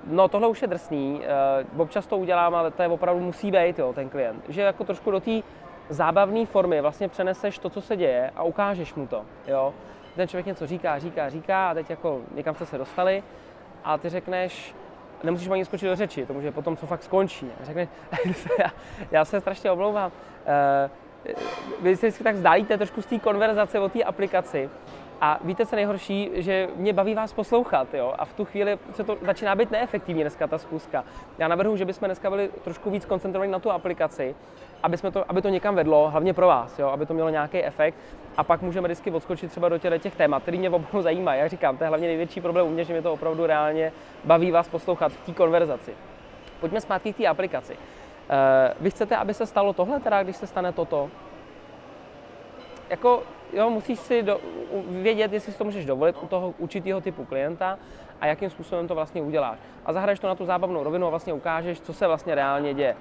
no 0.06 0.28
tohle 0.28 0.48
už 0.48 0.62
je 0.62 0.68
drsný, 0.68 1.22
uh, 1.74 1.80
občas 1.80 2.06
to 2.06 2.16
udělám, 2.16 2.54
ale 2.54 2.70
to 2.70 2.82
je 2.82 2.88
opravdu 2.88 3.20
musí 3.20 3.50
být 3.50 3.78
jo, 3.78 3.92
ten 3.92 4.08
klient. 4.08 4.44
Že 4.48 4.62
jako 4.62 4.84
trošku 4.84 5.10
do 5.10 5.20
té 5.20 5.30
zábavné 5.88 6.46
formy 6.46 6.80
vlastně 6.80 7.08
přeneseš 7.08 7.58
to, 7.58 7.70
co 7.70 7.80
se 7.80 7.96
děje 7.96 8.30
a 8.36 8.42
ukážeš 8.42 8.94
mu 8.94 9.06
to. 9.06 9.24
Jo? 9.46 9.74
Ten 10.16 10.28
člověk 10.28 10.46
něco 10.46 10.66
říká, 10.66 10.98
říká, 10.98 11.28
říká 11.28 11.70
a 11.70 11.74
teď 11.74 11.90
jako 11.90 12.20
někam 12.34 12.54
jste 12.54 12.66
se 12.66 12.78
dostali 12.78 13.22
a 13.84 13.98
ty 13.98 14.08
řekneš, 14.08 14.74
nemusíš 15.22 15.48
ani 15.48 15.64
skočit 15.64 15.88
do 15.88 15.96
řeči, 15.96 16.26
to 16.26 16.34
může 16.34 16.52
potom, 16.52 16.76
co 16.76 16.86
fakt 16.86 17.02
skončí. 17.02 17.46
Řekne, 17.62 17.88
já, 18.58 18.72
já 19.10 19.24
se 19.24 19.40
strašně 19.40 19.70
omlouvám, 19.70 20.12
uh, 20.86 20.90
vy 21.80 21.96
se 21.96 22.24
tak 22.24 22.34
vzdálíte 22.34 22.76
trošku 22.76 23.02
z 23.02 23.06
té 23.06 23.18
konverzace 23.18 23.80
o 23.80 23.88
té 23.88 24.02
aplikaci 24.02 24.70
a 25.20 25.38
víte, 25.44 25.66
co 25.66 25.76
nejhorší, 25.76 26.30
že 26.34 26.68
mě 26.76 26.92
baví 26.92 27.14
vás 27.14 27.32
poslouchat, 27.32 27.94
jo? 27.94 28.14
A 28.18 28.24
v 28.24 28.32
tu 28.32 28.44
chvíli 28.44 28.78
se 28.92 29.04
to 29.04 29.16
začíná 29.22 29.54
být 29.54 29.70
neefektivní 29.70 30.22
dneska 30.22 30.46
ta 30.46 30.58
schůzka. 30.58 31.04
Já 31.38 31.48
navrhu, 31.48 31.76
že 31.76 31.84
bychom 31.84 32.06
dneska 32.06 32.30
byli 32.30 32.50
trošku 32.64 32.90
víc 32.90 33.04
koncentrovaní 33.04 33.52
na 33.52 33.58
tu 33.58 33.70
aplikaci, 33.70 34.34
aby, 34.82 34.96
jsme 34.96 35.10
to, 35.10 35.24
aby 35.28 35.42
to 35.42 35.48
někam 35.48 35.74
vedlo, 35.74 36.10
hlavně 36.10 36.34
pro 36.34 36.46
vás, 36.46 36.78
jo? 36.78 36.88
aby 36.88 37.06
to 37.06 37.14
mělo 37.14 37.30
nějaký 37.30 37.64
efekt. 37.64 37.94
A 38.36 38.44
pak 38.44 38.62
můžeme 38.62 38.88
vždycky 38.88 39.10
odskočit 39.10 39.50
třeba 39.50 39.68
do 39.68 39.78
těch, 39.78 40.02
těch 40.02 40.16
témat, 40.16 40.42
které 40.42 40.58
mě 40.58 40.70
opravdu 40.70 41.02
zajímají. 41.02 41.40
Jak 41.40 41.50
říkám, 41.50 41.76
to 41.76 41.84
je 41.84 41.88
hlavně 41.88 42.08
největší 42.08 42.40
problém 42.40 42.66
u 42.66 42.70
mě, 42.70 42.84
že 42.84 42.92
mě 42.92 43.02
to 43.02 43.12
opravdu 43.12 43.46
reálně 43.46 43.92
baví 44.24 44.50
vás 44.50 44.68
poslouchat 44.68 45.12
v 45.12 45.26
té 45.26 45.32
konverzaci. 45.32 45.94
Pojďme 46.60 46.80
zpátky 46.80 47.12
k 47.12 47.16
té 47.16 47.26
aplikaci. 47.26 47.72
Uh, 47.72 47.78
vy 48.80 48.90
chcete, 48.90 49.16
aby 49.16 49.34
se 49.34 49.46
stalo 49.46 49.72
tohle, 49.72 50.00
teda, 50.00 50.22
když 50.22 50.36
se 50.36 50.46
stane 50.46 50.72
toto? 50.72 51.10
Jako 52.90 53.22
jo, 53.52 53.70
musíš 53.70 53.98
si 53.98 54.22
do, 54.22 54.40
vědět, 54.88 55.32
jestli 55.32 55.52
si 55.52 55.58
to 55.58 55.64
můžeš 55.64 55.86
dovolit 55.86 56.16
u 56.22 56.26
toho 56.26 56.54
určitého 56.58 57.00
typu 57.00 57.24
klienta 57.24 57.78
a 58.20 58.26
jakým 58.26 58.50
způsobem 58.50 58.88
to 58.88 58.94
vlastně 58.94 59.22
uděláš. 59.22 59.58
A 59.86 59.92
zahraješ 59.92 60.20
to 60.20 60.26
na 60.26 60.34
tu 60.34 60.44
zábavnou 60.44 60.82
rovinu 60.82 61.06
a 61.06 61.10
vlastně 61.10 61.32
ukážeš, 61.32 61.80
co 61.80 61.92
se 61.92 62.06
vlastně 62.06 62.34
reálně 62.34 62.74
děje. 62.74 62.96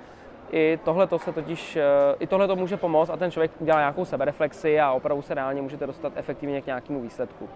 I 0.52 0.80
tohle 0.84 1.08
to 1.08 1.20
se 1.20 1.32
totiž, 1.32 1.76
eh, 1.76 1.84
i 2.20 2.28
tohle 2.28 2.48
to 2.48 2.56
může 2.56 2.78
pomoct 2.78 3.10
a 3.10 3.18
ten 3.18 3.32
člověk 3.32 3.52
udělá 3.60 3.80
nějakou 3.80 4.06
sebereflexi 4.06 4.80
a 4.80 4.92
opravdu 4.92 5.22
se 5.22 5.34
reálně 5.34 5.62
můžete 5.62 5.88
dostat 5.88 6.14
efektivně 6.16 6.62
k 6.62 6.66
nějakému 6.66 7.02
výsledku. 7.02 7.46
Uh, 7.46 7.50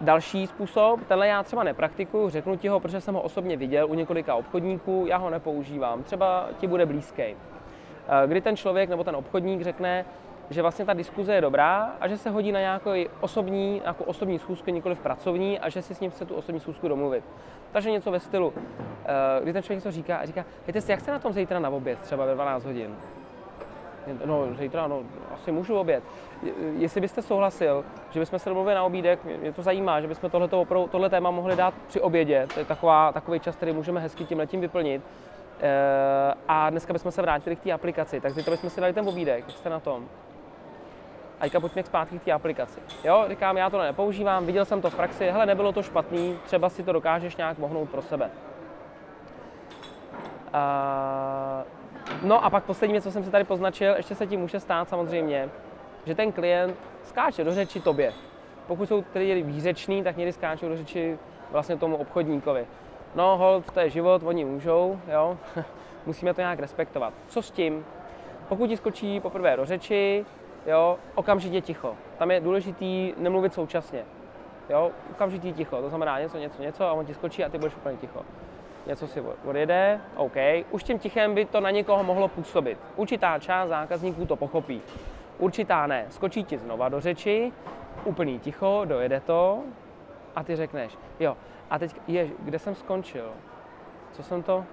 další 0.00 0.46
způsob, 0.46 1.00
tenhle 1.08 1.28
já 1.28 1.42
třeba 1.42 1.62
nepraktikuju, 1.62 2.30
řeknu 2.30 2.56
ti 2.56 2.68
ho, 2.68 2.80
protože 2.80 3.00
jsem 3.00 3.14
ho 3.14 3.20
osobně 3.20 3.56
viděl 3.56 3.86
u 3.90 3.94
několika 3.94 4.34
obchodníků, 4.34 5.04
já 5.08 5.16
ho 5.16 5.30
nepoužívám, 5.30 6.02
třeba 6.02 6.48
ti 6.58 6.66
bude 6.66 6.86
blízký. 6.86 7.22
Uh, 7.22 7.36
kdy 8.26 8.40
ten 8.40 8.56
člověk 8.56 8.90
nebo 8.90 9.04
ten 9.04 9.16
obchodník 9.16 9.62
řekne, 9.62 10.04
že 10.50 10.62
vlastně 10.62 10.84
ta 10.84 10.92
diskuze 10.92 11.34
je 11.34 11.40
dobrá 11.40 11.92
a 12.00 12.08
že 12.08 12.18
se 12.18 12.30
hodí 12.30 12.52
na 12.52 12.60
nějakou 12.60 12.90
osobní, 13.20 13.80
nějakou 13.80 14.04
osobní 14.04 14.38
schůzku, 14.38 14.70
nikoli 14.70 14.94
v 14.94 15.00
pracovní 15.00 15.60
a 15.60 15.68
že 15.68 15.82
si 15.82 15.94
s 15.94 16.00
ním 16.00 16.10
chce 16.10 16.24
tu 16.24 16.34
osobní 16.34 16.60
schůzku 16.60 16.88
domluvit. 16.88 17.24
Takže 17.72 17.90
něco 17.90 18.10
ve 18.10 18.20
stylu, 18.20 18.52
eh, 18.56 19.42
kdy 19.42 19.52
ten 19.52 19.62
člověk 19.62 19.78
něco 19.78 19.90
říká 19.90 20.16
a 20.16 20.26
říká, 20.26 20.44
hejte 20.66 20.80
si, 20.80 20.90
jak 20.90 21.00
jste 21.00 21.12
na 21.12 21.18
tom 21.18 21.32
zítra 21.32 21.58
na 21.58 21.70
oběd, 21.70 21.98
třeba 21.98 22.24
ve 22.24 22.34
12 22.34 22.64
hodin? 22.64 22.96
No, 24.24 24.46
zítra, 24.54 24.86
no, 24.86 25.02
asi 25.34 25.52
můžu 25.52 25.76
oběd. 25.76 26.04
Jestli 26.78 27.00
byste 27.00 27.22
souhlasil, 27.22 27.84
že 28.10 28.20
bychom 28.20 28.38
se 28.38 28.50
domluvili 28.50 28.74
na 28.74 28.84
obídek, 28.84 29.24
mě 29.24 29.52
to 29.52 29.62
zajímá, 29.62 30.00
že 30.00 30.08
bychom 30.08 30.30
tohleto, 30.30 30.88
tohle 30.90 31.10
téma 31.10 31.30
mohli 31.30 31.56
dát 31.56 31.74
při 31.88 32.00
obědě, 32.00 32.46
to 32.54 32.60
je 32.60 32.66
taková, 32.66 33.12
takový 33.12 33.40
čas, 33.40 33.56
který 33.56 33.72
můžeme 33.72 34.00
hezky 34.00 34.24
tím 34.24 34.38
letím 34.38 34.60
vyplnit. 34.60 35.02
E, 35.60 36.34
a 36.48 36.70
dneska 36.70 36.92
bychom 36.92 37.12
se 37.12 37.22
vrátili 37.22 37.56
k 37.56 37.60
té 37.60 37.72
aplikaci, 37.72 38.20
tak 38.20 38.32
zítra 38.32 38.50
bychom 38.50 38.70
si 38.70 38.80
dali 38.80 38.92
ten 38.92 39.08
obídek, 39.08 39.44
jak 39.46 39.56
jste 39.56 39.70
na 39.70 39.80
tom? 39.80 40.08
Teďka 41.44 41.60
pojďme 41.60 41.82
zpátky 41.82 42.18
k 42.18 42.22
té 42.22 42.32
aplikaci. 42.32 42.80
Jo, 43.04 43.24
říkám, 43.28 43.56
já 43.56 43.70
to 43.70 43.78
nepoužívám, 43.78 44.46
viděl 44.46 44.64
jsem 44.64 44.80
to 44.82 44.90
v 44.90 44.94
praxi, 44.94 45.30
hele, 45.30 45.46
nebylo 45.46 45.72
to 45.72 45.82
špatný, 45.82 46.38
třeba 46.44 46.68
si 46.68 46.82
to 46.82 46.92
dokážeš 46.92 47.36
nějak 47.36 47.58
mohnout 47.58 47.90
pro 47.90 48.02
sebe. 48.02 48.30
Uh, 50.54 51.62
no 52.22 52.44
a 52.44 52.50
pak 52.50 52.64
poslední 52.64 52.92
věc, 52.92 53.04
co 53.04 53.10
jsem 53.10 53.24
si 53.24 53.30
tady 53.30 53.44
poznačil, 53.44 53.94
ještě 53.96 54.14
se 54.14 54.26
ti 54.26 54.36
může 54.36 54.60
stát 54.60 54.88
samozřejmě, 54.88 55.48
že 56.06 56.14
ten 56.14 56.32
klient 56.32 56.76
skáče 57.02 57.44
do 57.44 57.54
řeči 57.54 57.80
tobě. 57.80 58.12
Pokud 58.66 58.88
jsou 58.88 59.02
tedy 59.02 59.42
výřečný, 59.42 60.02
tak 60.02 60.16
někdy 60.16 60.32
skáčou 60.32 60.68
do 60.68 60.76
řeči 60.76 61.18
vlastně 61.50 61.76
tomu 61.76 61.96
obchodníkovi. 61.96 62.66
No, 63.14 63.36
hold, 63.36 63.70
to 63.70 63.80
je 63.80 63.90
život, 63.90 64.22
oni 64.24 64.44
můžou, 64.44 65.00
jo. 65.12 65.38
Musíme 66.06 66.34
to 66.34 66.40
nějak 66.40 66.58
respektovat. 66.58 67.14
Co 67.28 67.42
s 67.42 67.50
tím? 67.50 67.84
Pokud 68.48 68.66
ti 68.66 68.76
skočí 68.76 69.20
poprvé 69.20 69.56
do 69.56 69.64
řeči, 69.64 70.24
jo, 70.66 70.98
okamžitě 71.14 71.60
ticho. 71.60 71.96
Tam 72.18 72.30
je 72.30 72.40
důležitý 72.40 73.14
nemluvit 73.16 73.54
současně. 73.54 74.04
Jo, 74.70 74.90
okamžitý 75.10 75.52
ticho, 75.52 75.80
to 75.80 75.88
znamená 75.88 76.20
něco, 76.20 76.38
něco, 76.38 76.62
něco 76.62 76.84
a 76.84 76.92
on 76.92 77.06
ti 77.06 77.14
skočí 77.14 77.44
a 77.44 77.48
ty 77.48 77.58
budeš 77.58 77.76
úplně 77.76 77.96
ticho. 77.96 78.22
Něco 78.86 79.06
si 79.06 79.22
odjede, 79.44 80.00
OK. 80.16 80.36
Už 80.70 80.82
tím 80.82 80.98
tichem 80.98 81.34
by 81.34 81.44
to 81.44 81.60
na 81.60 81.70
někoho 81.70 82.04
mohlo 82.04 82.28
působit. 82.28 82.78
Určitá 82.96 83.38
část 83.38 83.68
zákazníků 83.68 84.26
to 84.26 84.36
pochopí. 84.36 84.82
Určitá 85.38 85.86
ne. 85.86 86.06
Skočí 86.10 86.44
ti 86.44 86.58
znova 86.58 86.88
do 86.88 87.00
řeči, 87.00 87.52
úplný 88.04 88.38
ticho, 88.38 88.82
dojede 88.84 89.20
to 89.20 89.62
a 90.36 90.42
ty 90.44 90.56
řekneš, 90.56 90.98
jo, 91.20 91.36
a 91.70 91.78
teď, 91.78 91.96
je, 92.06 92.28
kde 92.38 92.58
jsem 92.58 92.74
skončil? 92.74 93.30
Co 94.12 94.22
jsem 94.22 94.42
to? 94.42 94.64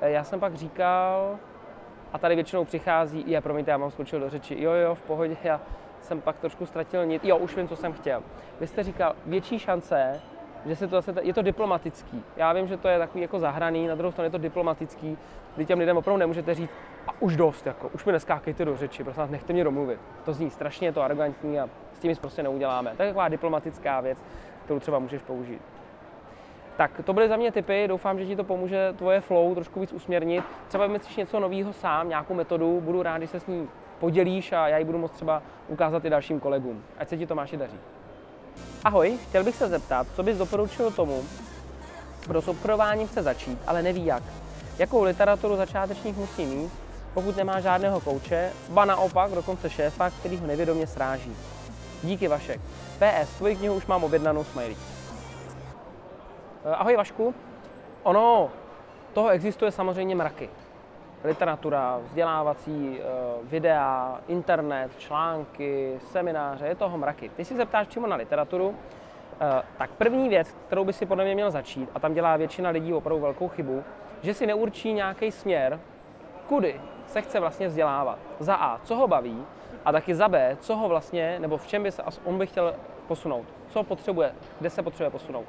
E, 0.00 0.10
já 0.10 0.24
jsem 0.24 0.40
pak 0.40 0.54
říkal, 0.54 1.38
a 2.12 2.18
tady 2.18 2.34
většinou 2.34 2.64
přichází, 2.64 3.24
je, 3.26 3.40
promiňte, 3.40 3.70
já 3.70 3.78
mám 3.78 3.90
skočil 3.90 4.20
do 4.20 4.30
řeči, 4.30 4.56
jo, 4.58 4.72
jo, 4.72 4.94
v 4.94 5.02
pohodě, 5.02 5.36
já 5.44 5.60
jsem 6.02 6.20
pak 6.20 6.38
trošku 6.38 6.66
ztratil 6.66 7.06
nic, 7.06 7.24
jo, 7.24 7.36
už 7.36 7.56
vím, 7.56 7.68
co 7.68 7.76
jsem 7.76 7.92
chtěl. 7.92 8.22
Vy 8.60 8.66
jste 8.66 8.82
říkal, 8.82 9.14
větší 9.26 9.58
šance, 9.58 10.20
že 10.66 10.76
se 10.76 10.88
to 10.88 11.00
zase, 11.00 11.14
je 11.22 11.34
to 11.34 11.42
diplomatický. 11.42 12.22
Já 12.36 12.52
vím, 12.52 12.66
že 12.66 12.76
to 12.76 12.88
je 12.88 12.98
takový 12.98 13.22
jako 13.22 13.38
zahraný, 13.38 13.86
na 13.86 13.94
druhou 13.94 14.12
stranu 14.12 14.26
je 14.26 14.30
to 14.30 14.38
diplomatický, 14.38 15.18
kdy 15.56 15.66
těm 15.66 15.78
lidem 15.78 15.96
opravdu 15.96 16.18
nemůžete 16.18 16.54
říct, 16.54 16.70
a 17.06 17.10
už 17.20 17.36
dost, 17.36 17.66
jako, 17.66 17.88
už 17.88 18.04
mi 18.04 18.12
neskákejte 18.12 18.64
do 18.64 18.76
řeči, 18.76 19.02
vás, 19.02 19.30
nechte 19.30 19.52
mě 19.52 19.64
domluvit. 19.64 20.00
To 20.24 20.32
zní 20.32 20.50
strašně, 20.50 20.88
je 20.88 20.92
to 20.92 21.02
arrogantní 21.02 21.60
a 21.60 21.68
s 21.92 21.98
tím 21.98 22.08
nic 22.08 22.18
prostě 22.18 22.42
neuděláme. 22.42 22.92
To 22.96 23.02
je 23.02 23.08
taková 23.08 23.28
diplomatická 23.28 24.00
věc, 24.00 24.18
kterou 24.64 24.80
třeba 24.80 24.98
můžeš 24.98 25.22
použít. 25.22 25.62
Tak 26.80 27.00
to 27.04 27.12
byly 27.12 27.28
za 27.28 27.36
mě 27.36 27.52
typy, 27.52 27.84
doufám, 27.88 28.18
že 28.18 28.26
ti 28.26 28.36
to 28.36 28.44
pomůže 28.44 28.94
tvoje 28.98 29.20
flow 29.20 29.54
trošku 29.54 29.80
víc 29.80 29.92
usměrnit. 29.92 30.44
Třeba 30.68 30.86
vymyslíš 30.86 31.16
něco 31.16 31.40
nového 31.40 31.72
sám, 31.72 32.08
nějakou 32.08 32.34
metodu, 32.34 32.80
budu 32.80 33.02
rád, 33.02 33.18
když 33.18 33.30
se 33.30 33.40
s 33.40 33.46
ní 33.46 33.68
podělíš 33.98 34.52
a 34.52 34.68
já 34.68 34.78
ji 34.78 34.84
budu 34.84 34.98
moct 34.98 35.12
třeba 35.12 35.42
ukázat 35.68 36.04
i 36.04 36.10
dalším 36.10 36.40
kolegům. 36.40 36.82
Ať 36.98 37.08
se 37.08 37.16
ti 37.16 37.26
Tomáši 37.26 37.56
daří. 37.56 37.78
Ahoj, 38.84 39.18
chtěl 39.28 39.44
bych 39.44 39.56
se 39.56 39.68
zeptat, 39.68 40.06
co 40.16 40.22
bys 40.22 40.38
doporučil 40.38 40.90
tomu, 40.90 41.22
kdo 42.26 42.42
s 42.42 42.48
obchodováním 42.48 43.08
chce 43.08 43.22
začít, 43.22 43.58
ale 43.66 43.82
neví 43.82 44.06
jak. 44.06 44.22
Jakou 44.78 45.02
literaturu 45.02 45.56
začátečník 45.56 46.16
musí 46.16 46.46
mít, 46.46 46.72
pokud 47.14 47.36
nemá 47.36 47.60
žádného 47.60 48.00
kouče, 48.00 48.52
ba 48.68 48.84
naopak 48.84 49.30
dokonce 49.30 49.70
šéfa, 49.70 50.10
který 50.10 50.36
ho 50.36 50.46
nevědomě 50.46 50.86
sráží. 50.86 51.36
Díky 52.02 52.28
Vašek. 52.28 52.60
PS, 52.98 53.36
tvoji 53.38 53.56
knihu 53.56 53.74
už 53.74 53.86
mám 53.86 54.04
objednanou. 54.04 54.44
Eh, 54.60 54.74
ahoj 56.64 56.96
Vašku. 56.96 57.34
Ono, 58.02 58.50
toho 59.12 59.28
existuje 59.28 59.70
samozřejmě 59.70 60.14
mraky. 60.14 60.50
Literatura, 61.24 61.98
vzdělávací 62.04 62.98
eh, 63.00 63.04
videa, 63.42 64.20
internet, 64.28 64.90
články, 64.98 65.98
semináře, 66.12 66.66
je 66.66 66.74
toho 66.74 66.98
mraky. 66.98 67.28
Ty 67.28 67.44
si 67.44 67.56
zeptáš 67.56 67.86
přímo 67.86 68.06
na 68.06 68.16
literaturu, 68.16 68.74
eh, 69.40 69.62
tak 69.78 69.90
první 69.90 70.28
věc, 70.28 70.56
kterou 70.66 70.84
by 70.84 70.92
si 70.92 71.06
podle 71.06 71.24
mě 71.24 71.34
měl 71.34 71.50
začít, 71.50 71.90
a 71.94 72.00
tam 72.00 72.14
dělá 72.14 72.36
většina 72.36 72.70
lidí 72.70 72.92
opravdu 72.92 73.22
velkou 73.22 73.48
chybu, 73.48 73.84
že 74.22 74.34
si 74.34 74.46
neurčí 74.46 74.92
nějaký 74.92 75.32
směr, 75.32 75.80
kudy 76.48 76.80
se 77.06 77.22
chce 77.22 77.40
vlastně 77.40 77.68
vzdělávat. 77.68 78.18
Za 78.38 78.54
A, 78.54 78.78
co 78.78 78.96
ho 78.96 79.08
baví, 79.08 79.46
a 79.84 79.92
taky 79.92 80.14
za 80.14 80.28
B, 80.28 80.56
co 80.60 80.76
ho 80.76 80.88
vlastně, 80.88 81.38
nebo 81.38 81.56
v 81.56 81.66
čem 81.66 81.82
by 81.82 81.92
se 81.92 82.02
on 82.24 82.38
by 82.38 82.46
chtěl 82.46 82.74
posunout, 83.10 83.44
co 83.68 83.82
potřebuje, 83.82 84.32
kde 84.60 84.70
se 84.70 84.82
potřebuje 84.82 85.10
posunout. 85.10 85.44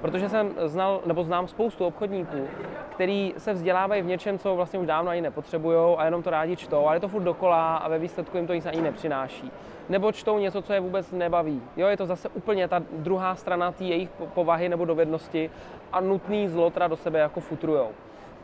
Protože 0.00 0.28
jsem 0.28 0.54
znal, 0.64 1.00
nebo 1.06 1.24
znám 1.24 1.48
spoustu 1.48 1.86
obchodníků, 1.86 2.48
který 2.94 3.34
se 3.38 3.52
vzdělávají 3.52 4.02
v 4.02 4.06
něčem, 4.06 4.38
co 4.38 4.54
vlastně 4.54 4.78
už 4.78 4.86
dávno 4.86 5.10
ani 5.10 5.20
nepotřebují 5.20 5.96
a 5.98 6.04
jenom 6.04 6.22
to 6.22 6.30
rádi 6.30 6.56
čtou, 6.56 6.86
ale 6.86 6.96
je 6.96 7.00
to 7.00 7.08
furt 7.08 7.22
dokola 7.22 7.76
a 7.76 7.88
ve 7.88 7.98
výsledku 7.98 8.36
jim 8.36 8.46
to 8.46 8.54
nic 8.54 8.66
ani 8.66 8.80
nepřináší. 8.80 9.50
Nebo 9.88 10.12
čtou 10.12 10.38
něco, 10.38 10.62
co 10.62 10.72
je 10.72 10.80
vůbec 10.80 11.10
nebaví. 11.10 11.62
Jo, 11.76 11.86
je 11.86 11.96
to 11.96 12.06
zase 12.06 12.28
úplně 12.28 12.68
ta 12.68 12.82
druhá 12.92 13.34
strana 13.34 13.72
té 13.72 13.84
jejich 13.84 14.10
povahy 14.34 14.68
nebo 14.68 14.84
dovednosti 14.84 15.50
a 15.92 16.00
nutný 16.00 16.48
zlo 16.48 16.70
teda 16.70 16.88
do 16.88 16.96
sebe 16.96 17.18
jako 17.18 17.40
futrujou. 17.40 17.88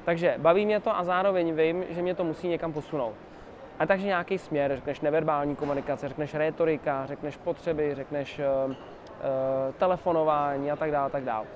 Takže 0.04 0.34
baví 0.38 0.66
mě 0.66 0.80
to 0.80 0.96
a 0.96 1.04
zároveň 1.04 1.54
vím, 1.54 1.84
že 1.88 2.02
mě 2.02 2.14
to 2.14 2.24
musí 2.24 2.48
někam 2.48 2.72
posunout. 2.72 3.14
A 3.78 3.86
takže 3.86 4.06
nějaký 4.06 4.38
směr, 4.38 4.72
řekneš 4.74 5.00
neverbální 5.00 5.56
komunikace, 5.56 6.08
řekneš 6.08 6.34
retorika, 6.34 7.06
řekneš 7.06 7.36
potřeby, 7.36 7.94
řekneš 7.94 8.40
uh, 8.66 8.74
telefonování 9.78 10.70
a 10.70 10.76
tak 10.76 10.90
dále, 10.90 11.10
tak 11.10 11.24
dále. 11.24 11.46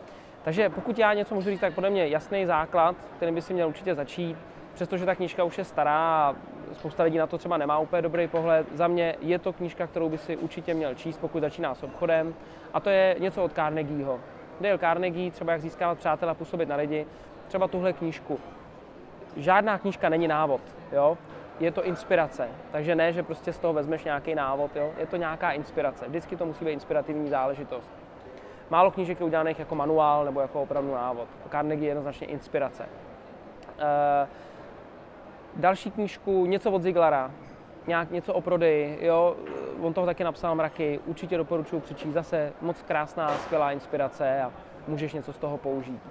Takže 0.43 0.69
pokud 0.69 0.99
já 0.99 1.15
něco 1.15 1.35
můžu 1.35 1.50
říct, 1.50 1.61
tak 1.61 1.75
podle 1.75 1.91
mě 1.91 2.09
jasný 2.09 2.47
základ, 2.47 2.97
který 3.17 3.33
by 3.33 3.43
si 3.43 3.55
měl 3.55 3.69
určitě 3.69 3.95
začít, 3.95 4.37
přestože 4.75 5.07
ta 5.07 5.15
knížka 5.15 5.45
už 5.45 5.59
je 5.59 5.65
stará 5.65 6.29
a 6.29 6.35
spousta 6.73 7.03
lidí 7.03 7.19
na 7.19 7.27
to 7.27 7.39
třeba 7.39 7.57
nemá 7.57 7.79
úplně 7.79 8.03
dobrý 8.03 8.29
pohled. 8.29 8.67
Za 8.75 8.89
mě 8.89 9.17
je 9.21 9.39
to 9.39 9.53
knížka, 9.53 9.87
kterou 9.87 10.09
by 10.09 10.19
si 10.19 10.37
určitě 10.37 10.75
měl 10.75 10.95
číst, 10.95 11.19
pokud 11.19 11.41
začíná 11.41 11.75
s 11.75 11.83
obchodem. 11.83 12.35
A 12.75 12.81
to 12.81 12.91
je 12.91 13.17
něco 13.19 13.45
od 13.45 13.53
Carnegieho. 13.53 14.21
Dale 14.61 14.79
Carnegie, 14.79 15.31
třeba 15.31 15.53
jak 15.53 15.61
získávat 15.61 15.99
přátelé 15.99 16.33
a 16.33 16.35
působit 16.35 16.69
na 16.69 16.77
lidi, 16.77 17.07
třeba 17.49 17.69
tuhle 17.69 17.93
knížku. 17.93 18.41
Žádná 19.37 19.79
knížka 19.79 20.09
není 20.09 20.29
návod, 20.29 20.61
jo? 20.93 21.19
Je 21.61 21.71
to 21.71 21.85
inspirace. 21.85 22.49
Takže 22.73 22.95
ne, 22.95 23.12
že 23.12 23.23
prostě 23.23 23.52
z 23.52 23.59
toho 23.59 23.73
vezmeš 23.73 24.05
nějaký 24.05 24.35
návod, 24.35 24.76
jo? 24.76 24.93
je 24.99 25.07
to 25.07 25.17
nějaká 25.17 25.52
inspirace. 25.52 26.09
Vždycky 26.09 26.37
to 26.37 26.47
musí 26.47 26.64
být 26.64 26.73
inspirativní 26.73 27.29
záležitost. 27.29 27.90
Málo 28.71 28.90
knížek 28.90 29.21
je 29.21 29.26
udělaných 29.26 29.59
jako 29.59 29.75
manuál 29.75 30.25
nebo 30.25 30.40
jako 30.40 30.62
opravdu 30.62 30.95
návod. 30.95 31.29
Carnegie 31.50 31.87
je 31.87 31.90
jednoznačně 31.90 32.26
inspirace. 32.26 32.87
E, 33.79 34.26
další 35.57 35.90
knížku, 35.90 36.47
něco 36.47 36.71
od 36.71 36.83
Ziglara, 36.83 37.31
nějak 37.87 38.11
něco 38.11 38.35
o 38.35 38.40
prodeji, 38.40 38.99
jo, 39.00 39.37
on 39.83 39.95
toho 39.95 40.07
taky 40.07 40.25
napsal 40.25 40.55
mraky, 40.55 41.00
určitě 41.07 41.37
doporučuji 41.37 41.81
přečíst, 41.81 42.12
zase 42.12 42.52
moc 42.61 42.83
krásná, 42.83 43.29
skvělá 43.29 43.73
inspirace 43.73 44.43
a 44.43 44.52
můžeš 44.88 45.12
něco 45.12 45.33
z 45.33 45.38
toho 45.38 45.59
použít. 45.59 46.02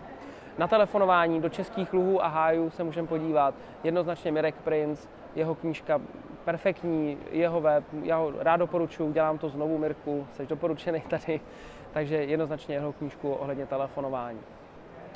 Na 0.58 0.68
telefonování 0.68 1.42
do 1.42 1.50
českých 1.50 1.94
luhů 1.94 2.24
a 2.24 2.28
hájů 2.28 2.70
se 2.70 2.84
můžeme 2.84 3.08
podívat. 3.08 3.56
Jednoznačně 3.84 4.32
Mirek 4.32 4.56
Prince, 4.56 5.08
jeho 5.36 5.56
knížka 5.56 6.02
perfektní, 6.46 7.18
jeho 7.32 7.62
web, 7.62 7.84
já 8.04 8.18
ho 8.18 8.34
rád 8.40 8.58
doporučuji, 8.58 9.12
dělám 9.12 9.38
to 9.38 9.50
znovu 9.50 9.78
Mirku, 9.78 10.28
jsi 10.34 10.46
doporučený 10.46 11.02
tady, 11.02 11.42
takže 11.92 12.16
jednoznačně 12.16 12.76
jeho 12.76 12.94
knížku 12.94 13.34
ohledně 13.34 13.66
telefonování. 13.66 14.40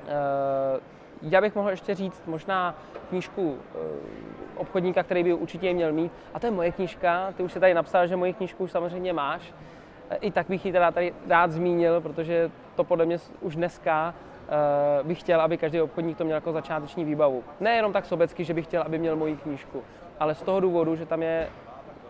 Eh, 0.07 0.79
já 1.21 1.41
bych 1.41 1.55
mohl 1.55 1.69
ještě 1.69 1.95
říct 1.95 2.23
možná 2.25 2.75
knížku 3.09 3.57
eh, 3.57 3.77
obchodníka, 4.55 5.03
který 5.03 5.23
by 5.23 5.33
určitě 5.33 5.73
měl 5.73 5.93
mít, 5.93 6.11
a 6.33 6.39
to 6.39 6.47
je 6.47 6.51
moje 6.51 6.71
knížka, 6.71 7.33
ty 7.37 7.43
už 7.43 7.53
si 7.53 7.59
tady 7.59 7.73
napsal, 7.73 8.07
že 8.07 8.15
moji 8.15 8.33
knížku 8.33 8.63
už 8.63 8.71
samozřejmě 8.71 9.13
máš, 9.13 9.53
eh, 10.09 10.15
i 10.15 10.31
tak 10.31 10.47
bych 10.49 10.65
ji 10.65 10.71
teda 10.71 10.91
tady 10.91 11.13
rád 11.27 11.51
zmínil, 11.51 12.01
protože 12.01 12.51
to 12.75 12.83
podle 12.83 13.05
mě 13.05 13.17
už 13.41 13.55
dneska 13.55 14.13
bych 15.03 15.19
chtěl, 15.19 15.41
aby 15.41 15.57
každý 15.57 15.81
obchodník 15.81 16.17
to 16.17 16.23
měl 16.23 16.35
jako 16.35 16.51
začáteční 16.51 17.05
výbavu. 17.05 17.43
Nejenom 17.59 17.93
tak 17.93 18.05
sobecky, 18.05 18.43
že 18.43 18.53
bych 18.53 18.65
chtěl, 18.65 18.81
aby 18.81 18.97
měl 18.97 19.15
moji 19.15 19.37
knížku, 19.37 19.83
ale 20.19 20.35
z 20.35 20.41
toho 20.41 20.59
důvodu, 20.59 20.95
že 20.95 21.05
tam 21.05 21.21
je 21.21 21.49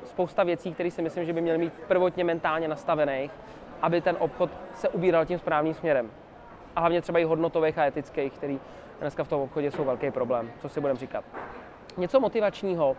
spousta 0.06 0.44
věcí, 0.44 0.74
které 0.74 0.92
si 0.92 1.02
myslím, 1.02 1.26
že 1.26 1.34
by 1.34 1.42
měly 1.42 1.58
mít 1.58 1.74
prvotně 1.88 2.24
mentálně 2.24 2.68
nastavených, 2.68 3.32
aby 3.82 4.02
ten 4.02 4.16
obchod 4.20 4.50
se 4.76 4.90
ubíral 4.90 5.26
tím 5.26 5.40
správným 5.40 5.74
směrem. 5.74 6.12
A 6.76 6.80
hlavně 6.80 7.02
třeba 7.02 7.20
i 7.20 7.24
hodnotových 7.24 7.78
a 7.78 7.86
etických, 7.86 8.34
který 8.34 8.60
dneska 9.02 9.24
v 9.24 9.28
tom 9.28 9.42
obchodě 9.42 9.72
jsou 9.72 9.84
velký 9.84 10.12
problém, 10.12 10.52
co 10.62 10.70
si 10.70 10.82
budeme 10.82 11.00
říkat. 11.00 11.26
Něco 11.98 12.20
motivačního, 12.20 12.98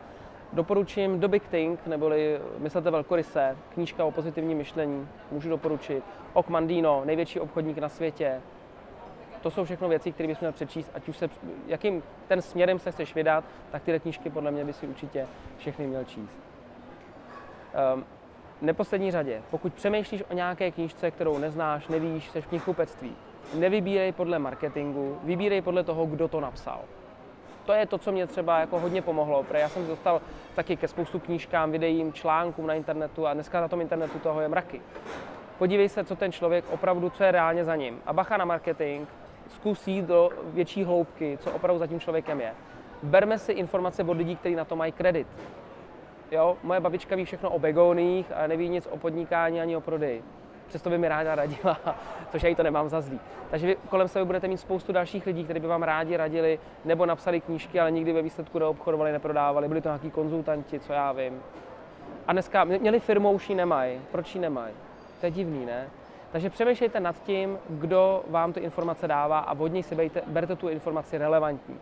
doporučím 0.53 1.21
The 1.21 1.29
Big 1.29 1.49
Thing, 1.49 1.87
neboli 1.87 2.41
Myslete 2.59 2.91
velkoryse, 2.91 3.57
knížka 3.75 4.05
o 4.05 4.11
pozitivním 4.11 4.59
myšlení, 4.59 5.09
můžu 5.31 5.49
doporučit. 5.49 6.05
Ok 6.33 6.49
Mandino, 6.49 7.03
největší 7.05 7.41
obchodník 7.41 7.79
na 7.79 7.89
světě, 7.89 8.41
to 9.45 9.51
jsou 9.51 9.65
všechno 9.65 9.89
věci, 9.89 10.13
které 10.13 10.27
bys 10.27 10.41
měl 10.41 10.53
přečíst, 10.53 10.91
ať 10.95 11.09
už 11.09 11.17
se, 11.17 11.29
jakým 11.67 12.03
ten 12.29 12.43
směrem 12.43 12.79
se 12.79 12.93
chceš 12.93 13.15
vydat, 13.15 13.45
tak 13.71 13.83
tyhle 13.83 13.99
knížky 13.99 14.31
podle 14.31 14.51
mě 14.51 14.65
by 14.65 14.73
si 14.73 14.87
určitě 14.87 15.27
všechny 15.59 15.87
měl 15.87 16.05
číst. 16.05 16.39
Um, 17.95 18.05
neposlední 18.63 19.11
řadě, 19.11 19.43
pokud 19.51 19.75
přemýšlíš 19.75 20.25
o 20.31 20.35
nějaké 20.35 20.71
knížce, 20.71 21.11
kterou 21.11 21.39
neznáš, 21.39 21.89
nevíš, 21.89 22.31
jsi 22.31 22.41
v 22.41 22.47
knihkupectví, 22.47 23.17
nevybírej 23.55 24.13
podle 24.13 24.39
marketingu, 24.39 25.19
vybírej 25.23 25.63
podle 25.63 25.85
toho, 25.85 26.07
kdo 26.07 26.29
to 26.29 26.41
napsal. 26.41 26.81
To 27.65 27.73
je 27.73 27.87
to, 27.87 27.99
co 27.99 28.13
mě 28.13 28.27
třeba 28.27 28.59
jako 28.59 28.81
hodně 28.81 29.03
pomohlo, 29.03 29.43
protože 29.43 29.59
já 29.59 29.69
jsem 29.69 29.87
dostal 29.87 30.21
taky 30.55 30.77
ke 30.77 30.89
spoustu 30.89 31.19
knížkám, 31.19 31.73
videím, 31.73 32.13
článkům 32.13 32.67
na 32.67 32.75
internetu 32.75 33.27
a 33.27 33.35
dneska 33.35 33.61
na 33.61 33.69
tom 33.69 33.81
internetu 33.81 34.19
toho 34.19 34.41
je 34.41 34.49
mraky. 34.49 34.81
Podívej 35.59 35.89
se, 35.89 36.05
co 36.05 36.17
ten 36.17 36.33
člověk 36.33 36.65
opravdu, 36.71 37.11
co 37.11 37.25
je 37.25 37.33
reálně 37.33 37.65
za 37.65 37.77
ním. 37.77 38.01
A 38.07 38.13
bacha 38.13 38.37
na 38.37 38.45
marketing, 38.45 39.09
zkus 39.49 39.89
jít 39.89 40.05
do 40.05 40.31
větší 40.45 40.85
hloubky, 40.85 41.39
co 41.41 41.51
opravdu 41.51 41.79
za 41.79 41.87
tím 41.87 42.01
člověkem 42.01 42.41
je. 42.41 42.55
Berme 43.03 43.39
si 43.39 43.53
informace 43.53 44.03
od 44.03 44.17
lidí, 44.17 44.37
kteří 44.37 44.55
na 44.55 44.65
to 44.65 44.77
mají 44.77 44.93
kredit. 44.93 45.27
Jo, 46.31 46.57
moje 46.63 46.81
babička 46.81 47.17
ví 47.17 47.25
všechno 47.25 47.51
o 47.51 47.59
begoních 47.59 48.33
a 48.33 48.47
neví 48.47 48.69
nic 48.69 48.89
o 48.91 48.97
podnikání 48.97 49.61
ani 49.61 49.77
o 49.77 49.81
prodeji. 49.81 50.25
přesto 50.67 50.91
by 50.91 50.99
mi 50.99 51.09
ráda 51.09 51.35
radila, 51.35 51.79
což 52.31 52.43
já 52.43 52.49
jí 52.49 52.55
to 52.55 52.63
nemám 52.63 52.89
za 52.89 53.01
zlý. 53.01 53.21
Takže 53.51 53.67
vy 53.67 53.77
kolem 53.89 54.09
sebe 54.09 54.25
budete 54.25 54.49
mít 54.49 54.59
spoustu 54.59 54.93
dalších 54.93 55.27
lidí, 55.27 55.45
kteří 55.45 55.61
by 55.61 55.67
vám 55.67 55.83
rádi 55.83 56.17
radili, 56.17 56.59
nebo 56.85 57.07
napsali 57.07 57.41
knížky, 57.41 57.81
ale 57.81 57.91
nikdy 57.91 58.13
ve 58.13 58.23
výsledku 58.23 58.59
neobchodovali, 58.59 59.13
neprodávali, 59.13 59.69
byli 59.69 59.81
to 59.81 59.89
nějaký 59.89 60.11
konzultanti, 60.11 60.81
co 60.81 60.93
já 60.93 61.13
vím. 61.13 61.43
A 62.27 62.33
dneska 62.33 62.65
měli 62.65 63.01
firmu, 63.01 63.31
už 63.31 63.51
ji 63.51 63.55
nemají. 63.55 64.01
Proč 64.13 64.35
ji 64.35 64.41
nemají? 64.41 64.75
To 65.21 65.27
je 65.27 65.31
divný, 65.31 65.67
ne? 65.67 65.89
Takže 66.35 66.51
přemýšlejte 66.51 67.01
nad 67.01 67.23
tím, 67.23 67.59
kdo 67.69 68.25
vám 68.31 68.53
tu 68.53 68.61
informace 68.61 69.09
dává 69.09 69.39
a 69.39 69.59
od 69.59 69.67
něj 69.67 69.83
si 69.83 69.95
bejte, 69.95 70.23
berte 70.27 70.57
tu 70.57 70.69
informaci 70.69 71.19
relevantní. 71.19 71.81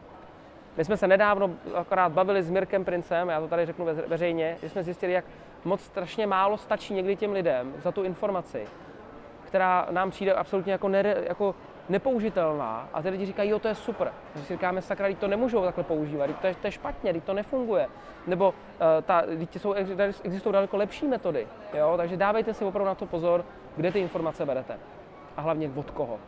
My 0.77 0.85
jsme 0.85 0.97
se 0.97 1.09
nedávno 1.09 1.51
akorát 1.75 2.13
bavili 2.13 2.43
s 2.43 2.51
Mirkem 2.51 2.85
Princem, 2.85 3.29
já 3.29 3.41
to 3.41 3.49
tady 3.49 3.67
řeknu 3.67 3.87
veřejně, 4.07 4.57
že 4.63 4.69
jsme 4.69 4.83
zjistili, 4.83 5.13
jak 5.13 5.25
moc 5.65 5.81
strašně 5.81 6.27
málo 6.27 6.59
stačí 6.59 6.95
někdy 6.95 7.17
těm 7.17 7.33
lidem 7.33 7.75
za 7.83 7.93
tu 7.93 8.03
informaci, 8.03 8.67
která 9.45 9.87
nám 9.91 10.11
přijde 10.11 10.35
absolutně 10.35 10.73
jako, 10.73 10.89
nere, 10.89 11.25
jako 11.29 11.55
nepoužitelná 11.89 12.89
a 12.93 13.03
ty 13.03 13.09
lidi 13.09 13.27
říkají, 13.27 13.51
jo, 13.51 13.59
to 13.59 13.69
je 13.69 13.75
super. 13.75 14.13
My 14.35 14.43
si 14.43 14.55
říkáme, 14.55 14.83
sakra, 14.83 15.15
to 15.19 15.29
nemůžou 15.29 15.65
takhle 15.65 15.85
používat, 15.85 16.31
to 16.41 16.47
je, 16.47 16.55
to 16.55 16.67
je 16.67 16.71
špatně, 16.71 17.21
to 17.21 17.35
nefunguje. 17.35 17.89
Nebo 18.27 18.49
uh, 18.49 18.55
ta, 19.03 19.25
jsou, 19.51 19.73
existují 20.23 20.53
daleko 20.53 20.77
lepší 20.77 21.07
metody, 21.07 21.47
jo? 21.75 21.95
takže 21.97 22.17
dávejte 22.17 22.55
si 22.55 22.65
opravdu 22.65 22.87
na 22.87 22.95
to 22.95 23.07
pozor, 23.07 23.45
kde 23.77 23.93
ty 23.93 23.99
informace 23.99 24.47
berete. 24.47 24.79
A 25.37 25.41
hlavně 25.41 25.71
od 25.75 25.91
koho. 25.91 26.19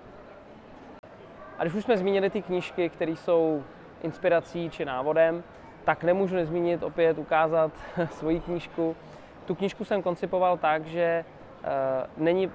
A 1.58 1.62
když 1.62 1.74
už 1.74 1.84
jsme 1.84 1.96
zmínili 1.96 2.30
ty 2.30 2.42
knížky, 2.42 2.88
které 2.88 3.12
jsou 3.12 3.62
inspirací 4.02 4.70
či 4.70 4.84
návodem, 4.84 5.42
tak 5.84 6.04
nemůžu 6.04 6.36
nezmínit 6.36 6.82
opět 6.82 7.18
ukázat 7.18 7.72
svoji 8.10 8.40
knížku. 8.40 8.96
Tu 9.44 9.54
knížku 9.54 9.84
jsem 9.84 10.02
koncipoval 10.02 10.58
tak, 10.58 10.86
že 10.86 11.24
uh, 11.24 12.24
není 12.24 12.50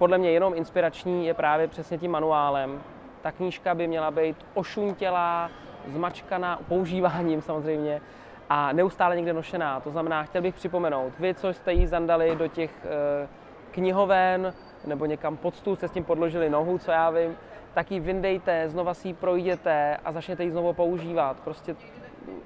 podle 0.00 0.18
mě 0.18 0.30
jenom 0.30 0.54
inspirační, 0.54 1.26
je 1.26 1.34
právě 1.34 1.68
přesně 1.68 1.98
tím 1.98 2.10
manuálem. 2.10 2.82
Ta 3.22 3.32
knížka 3.32 3.74
by 3.74 3.86
měla 3.86 4.10
být 4.10 4.36
ošuntělá, 4.54 5.50
zmačkaná 5.86 6.58
používáním 6.68 7.42
samozřejmě 7.42 8.00
a 8.48 8.72
neustále 8.72 9.16
někde 9.16 9.32
nošená. 9.32 9.80
To 9.80 9.90
znamená, 9.90 10.22
chtěl 10.22 10.42
bych 10.42 10.54
připomenout, 10.54 11.12
vy, 11.18 11.34
co 11.34 11.52
jste 11.52 11.72
jí 11.72 11.86
zandali 11.86 12.36
do 12.36 12.48
těch 12.48 12.70
uh, 12.84 13.28
knihoven 13.70 14.54
nebo 14.84 15.06
někam 15.06 15.36
pod 15.36 15.54
stůl, 15.54 15.76
jste 15.76 15.88
s 15.88 15.92
tím 15.92 16.04
podložili 16.04 16.50
nohu, 16.50 16.78
co 16.78 16.90
já 16.90 17.10
vím, 17.10 17.36
tak 17.74 17.90
ji 17.90 18.00
vyndejte, 18.00 18.68
znova 18.68 18.94
si 18.94 19.08
ji 19.08 19.14
projděte 19.14 19.96
a 20.04 20.12
začněte 20.12 20.44
ji 20.44 20.50
znovu 20.50 20.72
používat. 20.72 21.36
Prostě 21.40 21.76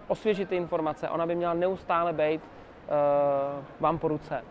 osvěžit 0.08 0.48
ty 0.48 0.56
informace. 0.56 1.08
Ona 1.08 1.26
by 1.26 1.34
měla 1.34 1.54
neustále 1.54 2.12
být 2.12 2.40
uh, 2.40 3.64
vám 3.80 3.98
po 3.98 4.08
ruce. 4.08 4.42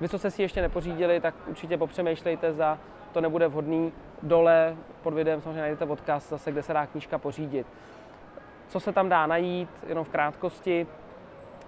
Vy, 0.00 0.08
co 0.08 0.18
jste 0.18 0.30
si 0.30 0.42
ještě 0.42 0.62
nepořídili, 0.62 1.20
tak 1.20 1.34
určitě 1.46 1.78
popřemýšlejte, 1.78 2.52
za 2.52 2.78
to 3.12 3.20
nebude 3.20 3.48
vhodný. 3.48 3.92
Dole 4.22 4.76
pod 5.02 5.14
videem 5.14 5.40
samozřejmě 5.40 5.60
najdete 5.60 5.84
odkaz 5.84 6.28
zase, 6.28 6.52
kde 6.52 6.62
se 6.62 6.72
dá 6.72 6.86
knížka 6.86 7.18
pořídit. 7.18 7.66
Co 8.68 8.80
se 8.80 8.92
tam 8.92 9.08
dá 9.08 9.26
najít, 9.26 9.68
jenom 9.86 10.04
v 10.04 10.08
krátkosti. 10.08 10.86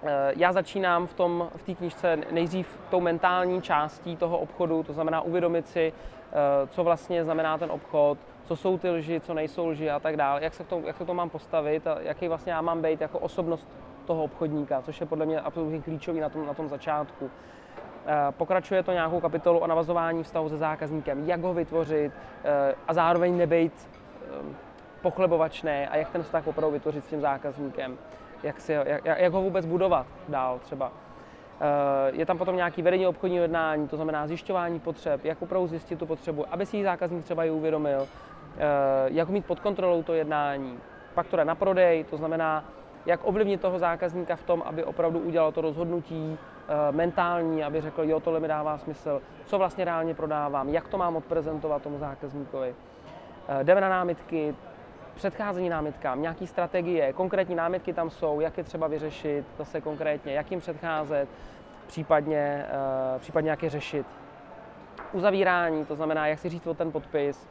Eh, 0.03 0.33
já 0.35 0.51
začínám 0.51 1.07
v 1.07 1.13
té 1.13 1.23
v 1.55 1.75
knížce 1.77 2.17
nejdřív 2.31 2.79
tou 2.89 2.99
mentální 2.99 3.61
částí 3.61 4.15
toho 4.15 4.37
obchodu, 4.37 4.83
to 4.83 4.93
znamená 4.93 5.21
uvědomit 5.21 5.67
si, 5.67 5.93
eh, 5.93 6.67
co 6.67 6.83
vlastně 6.83 7.23
znamená 7.23 7.57
ten 7.57 7.71
obchod, 7.71 8.17
co 8.45 8.55
jsou 8.55 8.77
ty 8.77 8.89
lži, 8.89 9.19
co 9.19 9.33
nejsou 9.33 9.67
lži 9.67 9.89
a 9.89 9.99
tak 9.99 10.17
dále, 10.17 10.43
jak 10.43 10.53
se, 10.53 10.63
k 10.63 10.67
tomu, 10.67 10.87
jak 10.87 10.97
se 10.97 11.05
to 11.05 11.13
mám 11.13 11.29
postavit 11.29 11.87
a 11.87 11.97
jaký 12.01 12.27
vlastně 12.27 12.53
já 12.53 12.61
mám 12.61 12.81
být 12.81 13.01
jako 13.01 13.19
osobnost 13.19 13.67
toho 14.05 14.23
obchodníka, 14.23 14.81
což 14.81 15.01
je 15.01 15.07
podle 15.07 15.25
mě 15.25 15.41
absolutně 15.41 15.81
klíčový 15.81 16.19
na 16.19 16.29
tom, 16.29 16.45
na 16.45 16.53
tom 16.53 16.69
začátku. 16.69 17.29
Eh, 18.05 18.31
pokračuje 18.31 18.83
to 18.83 18.91
nějakou 18.91 19.19
kapitolu 19.19 19.59
o 19.59 19.67
navazování 19.67 20.23
vztahu 20.23 20.49
se 20.49 20.57
zákazníkem, 20.57 21.29
jak 21.29 21.41
ho 21.41 21.53
vytvořit 21.53 22.11
a 22.87 22.93
zároveň 22.93 23.37
nebejt 23.37 23.89
pochlebovačné 25.01 25.87
a 25.89 25.95
jak 25.95 26.09
ten 26.09 26.23
vztah 26.23 26.47
opravdu 26.47 26.73
vytvořit 26.73 27.03
s 27.03 27.07
tím 27.07 27.21
zákazníkem 27.21 27.97
jak, 28.43 28.61
si, 28.61 28.73
jak, 28.73 29.05
jak 29.05 29.33
ho 29.33 29.41
vůbec 29.41 29.65
budovat 29.65 30.05
dál 30.27 30.59
třeba. 30.59 30.91
Eh, 31.61 32.11
je 32.11 32.25
tam 32.25 32.37
potom 32.37 32.55
nějaký 32.55 32.81
vedení 32.81 33.07
obchodního 33.07 33.41
jednání, 33.41 33.87
to 33.87 33.95
znamená 33.95 34.27
zjišťování 34.27 34.79
potřeb, 34.79 35.25
jak 35.25 35.41
opravdu 35.41 35.67
zjistit 35.67 35.99
tu 35.99 36.05
potřebu, 36.05 36.45
aby 36.51 36.65
si 36.65 36.77
ji 36.77 36.83
zákazník 36.83 37.23
třeba 37.23 37.43
i 37.43 37.49
uvědomil, 37.49 38.07
eh, 38.57 38.59
jak 39.07 39.29
mít 39.29 39.45
pod 39.45 39.59
kontrolou 39.59 40.03
to 40.03 40.13
jednání. 40.13 40.79
Pak 41.13 41.27
to 41.27 41.37
jde 41.37 41.45
na 41.45 41.55
prodej, 41.55 42.03
to 42.03 42.17
znamená, 42.17 42.65
jak 43.05 43.19
ovlivnit 43.23 43.61
toho 43.61 43.79
zákazníka 43.79 44.35
v 44.35 44.43
tom, 44.43 44.63
aby 44.65 44.83
opravdu 44.83 45.19
udělal 45.19 45.51
to 45.51 45.61
rozhodnutí 45.61 46.37
eh, 46.37 46.91
mentální, 46.91 47.63
aby 47.63 47.81
řekl, 47.81 48.03
jo, 48.03 48.19
tohle 48.19 48.39
mi 48.39 48.47
dává 48.47 48.77
smysl, 48.77 49.21
co 49.45 49.57
vlastně 49.57 49.85
reálně 49.85 50.13
prodávám, 50.13 50.69
jak 50.69 50.87
to 50.87 50.97
mám 50.97 51.15
odprezentovat 51.15 51.81
tomu 51.81 51.97
zákazníkovi. 51.97 52.75
Jdeme 53.63 53.81
na 53.81 53.89
námitky, 53.89 54.55
předcházení 55.15 55.69
námitkám, 55.69 56.21
nějaký 56.21 56.47
strategie, 56.47 57.13
konkrétní 57.13 57.55
námitky 57.55 57.93
tam 57.93 58.09
jsou, 58.09 58.39
jak 58.39 58.57
je 58.57 58.63
třeba 58.63 58.87
vyřešit, 58.87 59.45
zase 59.57 59.81
konkrétně, 59.81 60.33
jak 60.33 60.51
jim 60.51 60.59
předcházet, 60.59 61.29
případně, 61.87 62.65
uh, 63.15 63.21
případně 63.21 63.49
jak 63.49 63.63
je 63.63 63.69
řešit. 63.69 64.05
Uzavírání, 65.13 65.85
to 65.85 65.95
znamená, 65.95 66.27
jak 66.27 66.39
si 66.39 66.49
říct 66.49 66.67
o 66.67 66.73
ten 66.73 66.91
podpis, 66.91 67.47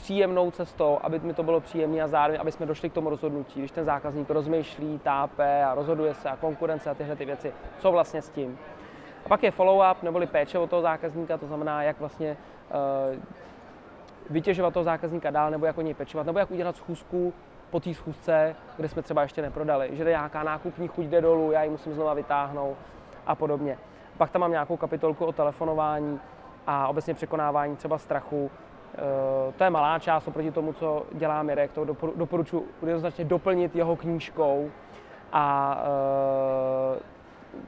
příjemnou 0.00 0.50
cestou, 0.50 0.98
aby 1.02 1.18
mi 1.18 1.34
to 1.34 1.42
bylo 1.42 1.60
příjemné 1.60 2.02
a 2.02 2.08
zároveň, 2.08 2.40
aby 2.40 2.52
jsme 2.52 2.66
došli 2.66 2.90
k 2.90 2.92
tomu 2.92 3.10
rozhodnutí. 3.10 3.60
Když 3.60 3.70
ten 3.70 3.84
zákazník 3.84 4.30
rozmýšlí, 4.30 4.98
tápe 4.98 5.64
a 5.64 5.74
rozhoduje 5.74 6.14
se 6.14 6.28
a 6.28 6.36
konkurence 6.36 6.90
a 6.90 6.94
tyhle 6.94 7.16
ty 7.16 7.24
věci, 7.24 7.52
co 7.78 7.92
vlastně 7.92 8.22
s 8.22 8.30
tím. 8.30 8.58
A 9.24 9.28
pak 9.28 9.42
je 9.42 9.50
follow-up 9.50 9.96
neboli 10.02 10.26
péče 10.26 10.58
o 10.58 10.66
toho 10.66 10.82
zákazníka, 10.82 11.38
to 11.38 11.46
znamená, 11.46 11.82
jak 11.82 12.00
vlastně 12.00 12.36
uh, 13.12 13.16
vytěžovat 14.30 14.74
toho 14.74 14.84
zákazníka 14.84 15.30
dál, 15.30 15.50
nebo 15.50 15.66
jak 15.66 15.78
o 15.78 15.80
něj 15.80 15.94
pečovat, 15.94 16.26
nebo 16.26 16.38
jak 16.38 16.50
udělat 16.50 16.76
schůzku 16.76 17.32
po 17.70 17.80
té 17.80 17.94
schůzce, 17.94 18.56
kde 18.76 18.88
jsme 18.88 19.02
třeba 19.02 19.22
ještě 19.22 19.42
neprodali. 19.42 19.90
Že 19.92 20.04
nějaká 20.04 20.42
nákupní 20.42 20.88
chuť 20.88 21.04
jde 21.04 21.20
dolů, 21.20 21.52
já 21.52 21.62
ji 21.62 21.70
musím 21.70 21.94
znova 21.94 22.14
vytáhnout 22.14 22.76
a 23.26 23.34
podobně. 23.34 23.78
Pak 24.18 24.30
tam 24.30 24.40
mám 24.40 24.50
nějakou 24.50 24.76
kapitolku 24.76 25.24
o 25.24 25.32
telefonování 25.32 26.20
a 26.66 26.88
obecně 26.88 27.14
překonávání 27.14 27.76
třeba 27.76 27.98
strachu. 27.98 28.50
E, 28.94 29.52
to 29.52 29.64
je 29.64 29.70
malá 29.70 29.98
část 29.98 30.28
oproti 30.28 30.50
tomu, 30.50 30.72
co 30.72 31.06
dělá 31.12 31.42
Mirek, 31.42 31.72
to 31.72 31.84
doporučuji 32.16 32.68
jednoznačně 32.86 33.24
doplnit 33.24 33.76
jeho 33.76 33.96
knížkou 33.96 34.70
a 35.32 35.78
e, 36.96 37.00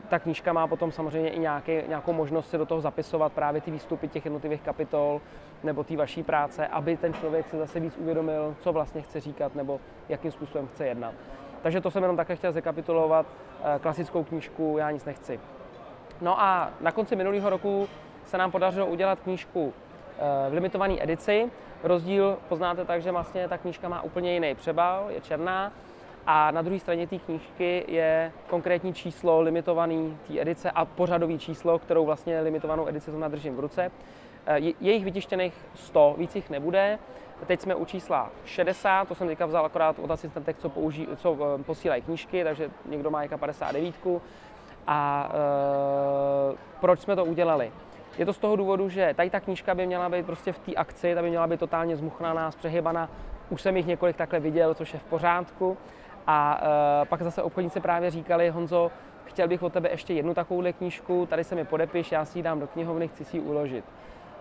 ta 0.08 0.18
knížka 0.18 0.52
má 0.52 0.66
potom 0.66 0.92
samozřejmě 0.92 1.30
i 1.30 1.38
nějaký, 1.38 1.72
nějakou 1.88 2.12
možnost 2.12 2.50
si 2.50 2.58
do 2.58 2.66
toho 2.66 2.80
zapisovat 2.80 3.32
právě 3.32 3.60
ty 3.60 3.70
výstupy 3.70 4.08
těch 4.08 4.24
jednotlivých 4.24 4.60
kapitol 4.60 5.20
nebo 5.62 5.84
té 5.84 5.96
vaší 5.96 6.22
práce, 6.22 6.66
aby 6.66 6.96
ten 6.96 7.14
člověk 7.14 7.48
si 7.48 7.58
zase 7.58 7.80
víc 7.80 7.96
uvědomil, 7.96 8.54
co 8.60 8.72
vlastně 8.72 9.02
chce 9.02 9.20
říkat 9.20 9.54
nebo 9.54 9.80
jakým 10.08 10.30
způsobem 10.30 10.66
chce 10.66 10.86
jednat. 10.86 11.14
Takže 11.62 11.80
to 11.80 11.90
jsem 11.90 12.02
jenom 12.02 12.16
také 12.16 12.36
chtěl 12.36 12.52
zrekapitulovat 12.52 13.26
eh, 13.64 13.78
klasickou 13.78 14.24
knížku 14.24 14.76
Já 14.78 14.90
nic 14.90 15.04
nechci. 15.04 15.40
No 16.20 16.40
a 16.40 16.70
na 16.80 16.92
konci 16.92 17.16
minulého 17.16 17.50
roku 17.50 17.88
se 18.24 18.38
nám 18.38 18.50
podařilo 18.50 18.86
udělat 18.86 19.20
knížku 19.20 19.72
eh, 19.72 19.91
v 20.50 20.52
limitované 20.52 21.02
edici. 21.02 21.50
Rozdíl 21.82 22.38
poznáte 22.48 22.84
tak, 22.84 23.02
že 23.02 23.10
vlastně 23.10 23.48
ta 23.48 23.58
knížka 23.58 23.88
má 23.88 24.02
úplně 24.02 24.34
jiný 24.34 24.54
přebal, 24.54 25.06
je 25.08 25.20
černá, 25.20 25.72
a 26.26 26.50
na 26.50 26.62
druhé 26.62 26.80
straně 26.80 27.06
té 27.06 27.18
knížky 27.18 27.84
je 27.88 28.32
konkrétní 28.46 28.94
číslo 28.94 29.40
limitovaný 29.40 30.18
té 30.26 30.40
edice 30.40 30.70
a 30.70 30.84
pořadový 30.84 31.38
číslo, 31.38 31.78
kterou 31.78 32.04
vlastně 32.04 32.40
limitovanou 32.40 32.88
edici 32.88 33.10
to 33.10 33.18
nadržím 33.18 33.56
v 33.56 33.60
ruce. 33.60 33.90
Eh, 34.46 34.58
je 34.58 34.92
jich 34.92 35.04
vytištěných 35.04 35.54
100, 35.74 36.14
víc 36.18 36.36
jich 36.36 36.50
nebude. 36.50 36.98
Teď 37.46 37.60
jsme 37.60 37.74
u 37.74 37.84
čísla 37.84 38.30
60, 38.44 39.08
to 39.08 39.14
jsem 39.14 39.26
teďka 39.26 39.46
vzal 39.46 39.64
akorát 39.64 39.98
od 39.98 40.10
asistentek, 40.10 40.58
co, 40.58 40.68
použí, 40.68 41.08
co 41.16 41.38
eh, 41.60 41.62
posílají 41.62 42.02
knížky, 42.02 42.44
takže 42.44 42.70
někdo 42.86 43.10
má 43.10 43.22
jaka 43.22 43.36
59. 43.36 43.94
A 44.86 45.30
e, 45.32 46.56
proč 46.80 47.00
jsme 47.00 47.16
to 47.16 47.24
udělali? 47.24 47.72
Je 48.18 48.26
to 48.26 48.32
z 48.32 48.38
toho 48.38 48.56
důvodu, 48.56 48.88
že 48.88 49.14
tady 49.16 49.30
ta 49.30 49.40
knížka 49.40 49.74
by 49.74 49.86
měla 49.86 50.08
být 50.08 50.26
prostě 50.26 50.52
v 50.52 50.58
té 50.58 50.74
akci, 50.74 51.14
ta 51.14 51.22
by 51.22 51.28
měla 51.28 51.46
být 51.46 51.60
totálně 51.60 51.96
zmuchnaná, 51.96 52.50
zpřehybaná. 52.50 53.08
Už 53.50 53.62
jsem 53.62 53.76
jich 53.76 53.86
několik 53.86 54.16
takhle 54.16 54.40
viděl, 54.40 54.74
což 54.74 54.92
je 54.92 54.98
v 54.98 55.04
pořádku. 55.04 55.76
A 56.26 56.62
uh, 56.62 57.08
pak 57.08 57.22
zase 57.22 57.42
obchodníci 57.42 57.80
právě 57.80 58.10
říkali, 58.10 58.50
Honzo, 58.50 58.90
chtěl 59.24 59.48
bych 59.48 59.62
od 59.62 59.72
tebe 59.72 59.90
ještě 59.90 60.14
jednu 60.14 60.34
takovouhle 60.34 60.72
knížku, 60.72 61.26
tady 61.26 61.44
se 61.44 61.54
mi 61.54 61.64
podepiš, 61.64 62.12
já 62.12 62.24
si 62.24 62.38
ji 62.38 62.42
dám 62.42 62.60
do 62.60 62.66
knihovny, 62.66 63.08
chci 63.08 63.24
si 63.24 63.36
ji 63.36 63.40
uložit. 63.40 63.84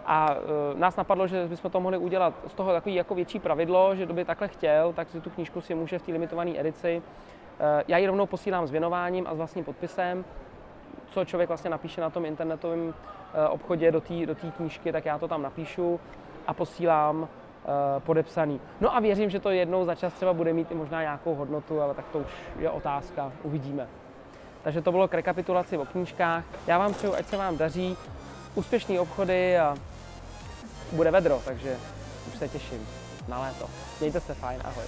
A 0.05 0.35
uh, 0.35 0.79
nás 0.79 0.95
napadlo, 0.95 1.27
že 1.27 1.47
bychom 1.47 1.71
to 1.71 1.79
mohli 1.79 1.97
udělat 1.97 2.33
z 2.47 2.53
toho 2.53 2.73
takový 2.73 2.95
jako 2.95 3.15
větší 3.15 3.39
pravidlo, 3.39 3.95
že 3.95 4.05
kdo 4.05 4.13
by 4.13 4.25
takhle 4.25 4.47
chtěl, 4.47 4.93
tak 4.93 5.09
si 5.09 5.21
tu 5.21 5.29
knížku 5.29 5.61
si 5.61 5.75
může 5.75 5.99
v 5.99 6.01
té 6.01 6.11
limitované 6.11 6.59
edici. 6.59 7.01
Uh, 7.01 7.65
já 7.87 7.97
ji 7.97 8.07
rovnou 8.07 8.25
posílám 8.25 8.67
s 8.67 8.71
věnováním 8.71 9.27
a 9.27 9.33
s 9.33 9.37
vlastním 9.37 9.65
podpisem 9.65 10.25
co 11.11 11.25
člověk 11.25 11.47
vlastně 11.47 11.69
napíše 11.69 12.01
na 12.01 12.09
tom 12.09 12.25
internetovém 12.25 12.93
eh, 13.33 13.47
obchodě 13.47 13.91
do 13.91 14.01
té 14.01 14.25
do 14.25 14.35
knížky, 14.57 14.91
tak 14.91 15.05
já 15.05 15.17
to 15.17 15.27
tam 15.27 15.41
napíšu 15.41 15.99
a 16.47 16.53
posílám 16.53 17.27
eh, 17.27 17.99
podepsaný. 17.99 18.61
No 18.81 18.95
a 18.95 18.99
věřím, 18.99 19.29
že 19.29 19.39
to 19.39 19.49
jednou 19.49 19.85
za 19.85 19.95
čas 19.95 20.13
třeba 20.13 20.33
bude 20.33 20.53
mít 20.53 20.71
i 20.71 20.75
možná 20.75 21.01
nějakou 21.01 21.35
hodnotu, 21.35 21.81
ale 21.81 21.93
tak 21.93 22.05
to 22.11 22.19
už 22.19 22.31
je 22.59 22.69
otázka, 22.69 23.31
uvidíme. 23.43 23.87
Takže 24.63 24.81
to 24.81 24.91
bylo 24.91 25.07
k 25.07 25.13
rekapitulaci 25.13 25.77
o 25.77 25.85
knížkách. 25.85 26.43
Já 26.67 26.77
vám 26.77 26.93
přeju, 26.93 27.13
ať 27.15 27.25
se 27.25 27.37
vám 27.37 27.57
daří, 27.57 27.97
úspěšný 28.55 28.99
obchody 28.99 29.57
a 29.57 29.75
bude 30.91 31.11
vedro, 31.11 31.41
takže 31.45 31.77
už 32.27 32.39
se 32.39 32.47
těším 32.47 32.87
na 33.27 33.41
léto. 33.41 33.65
Mějte 33.99 34.19
se 34.19 34.33
fajn, 34.33 34.61
ahoj. 34.63 34.85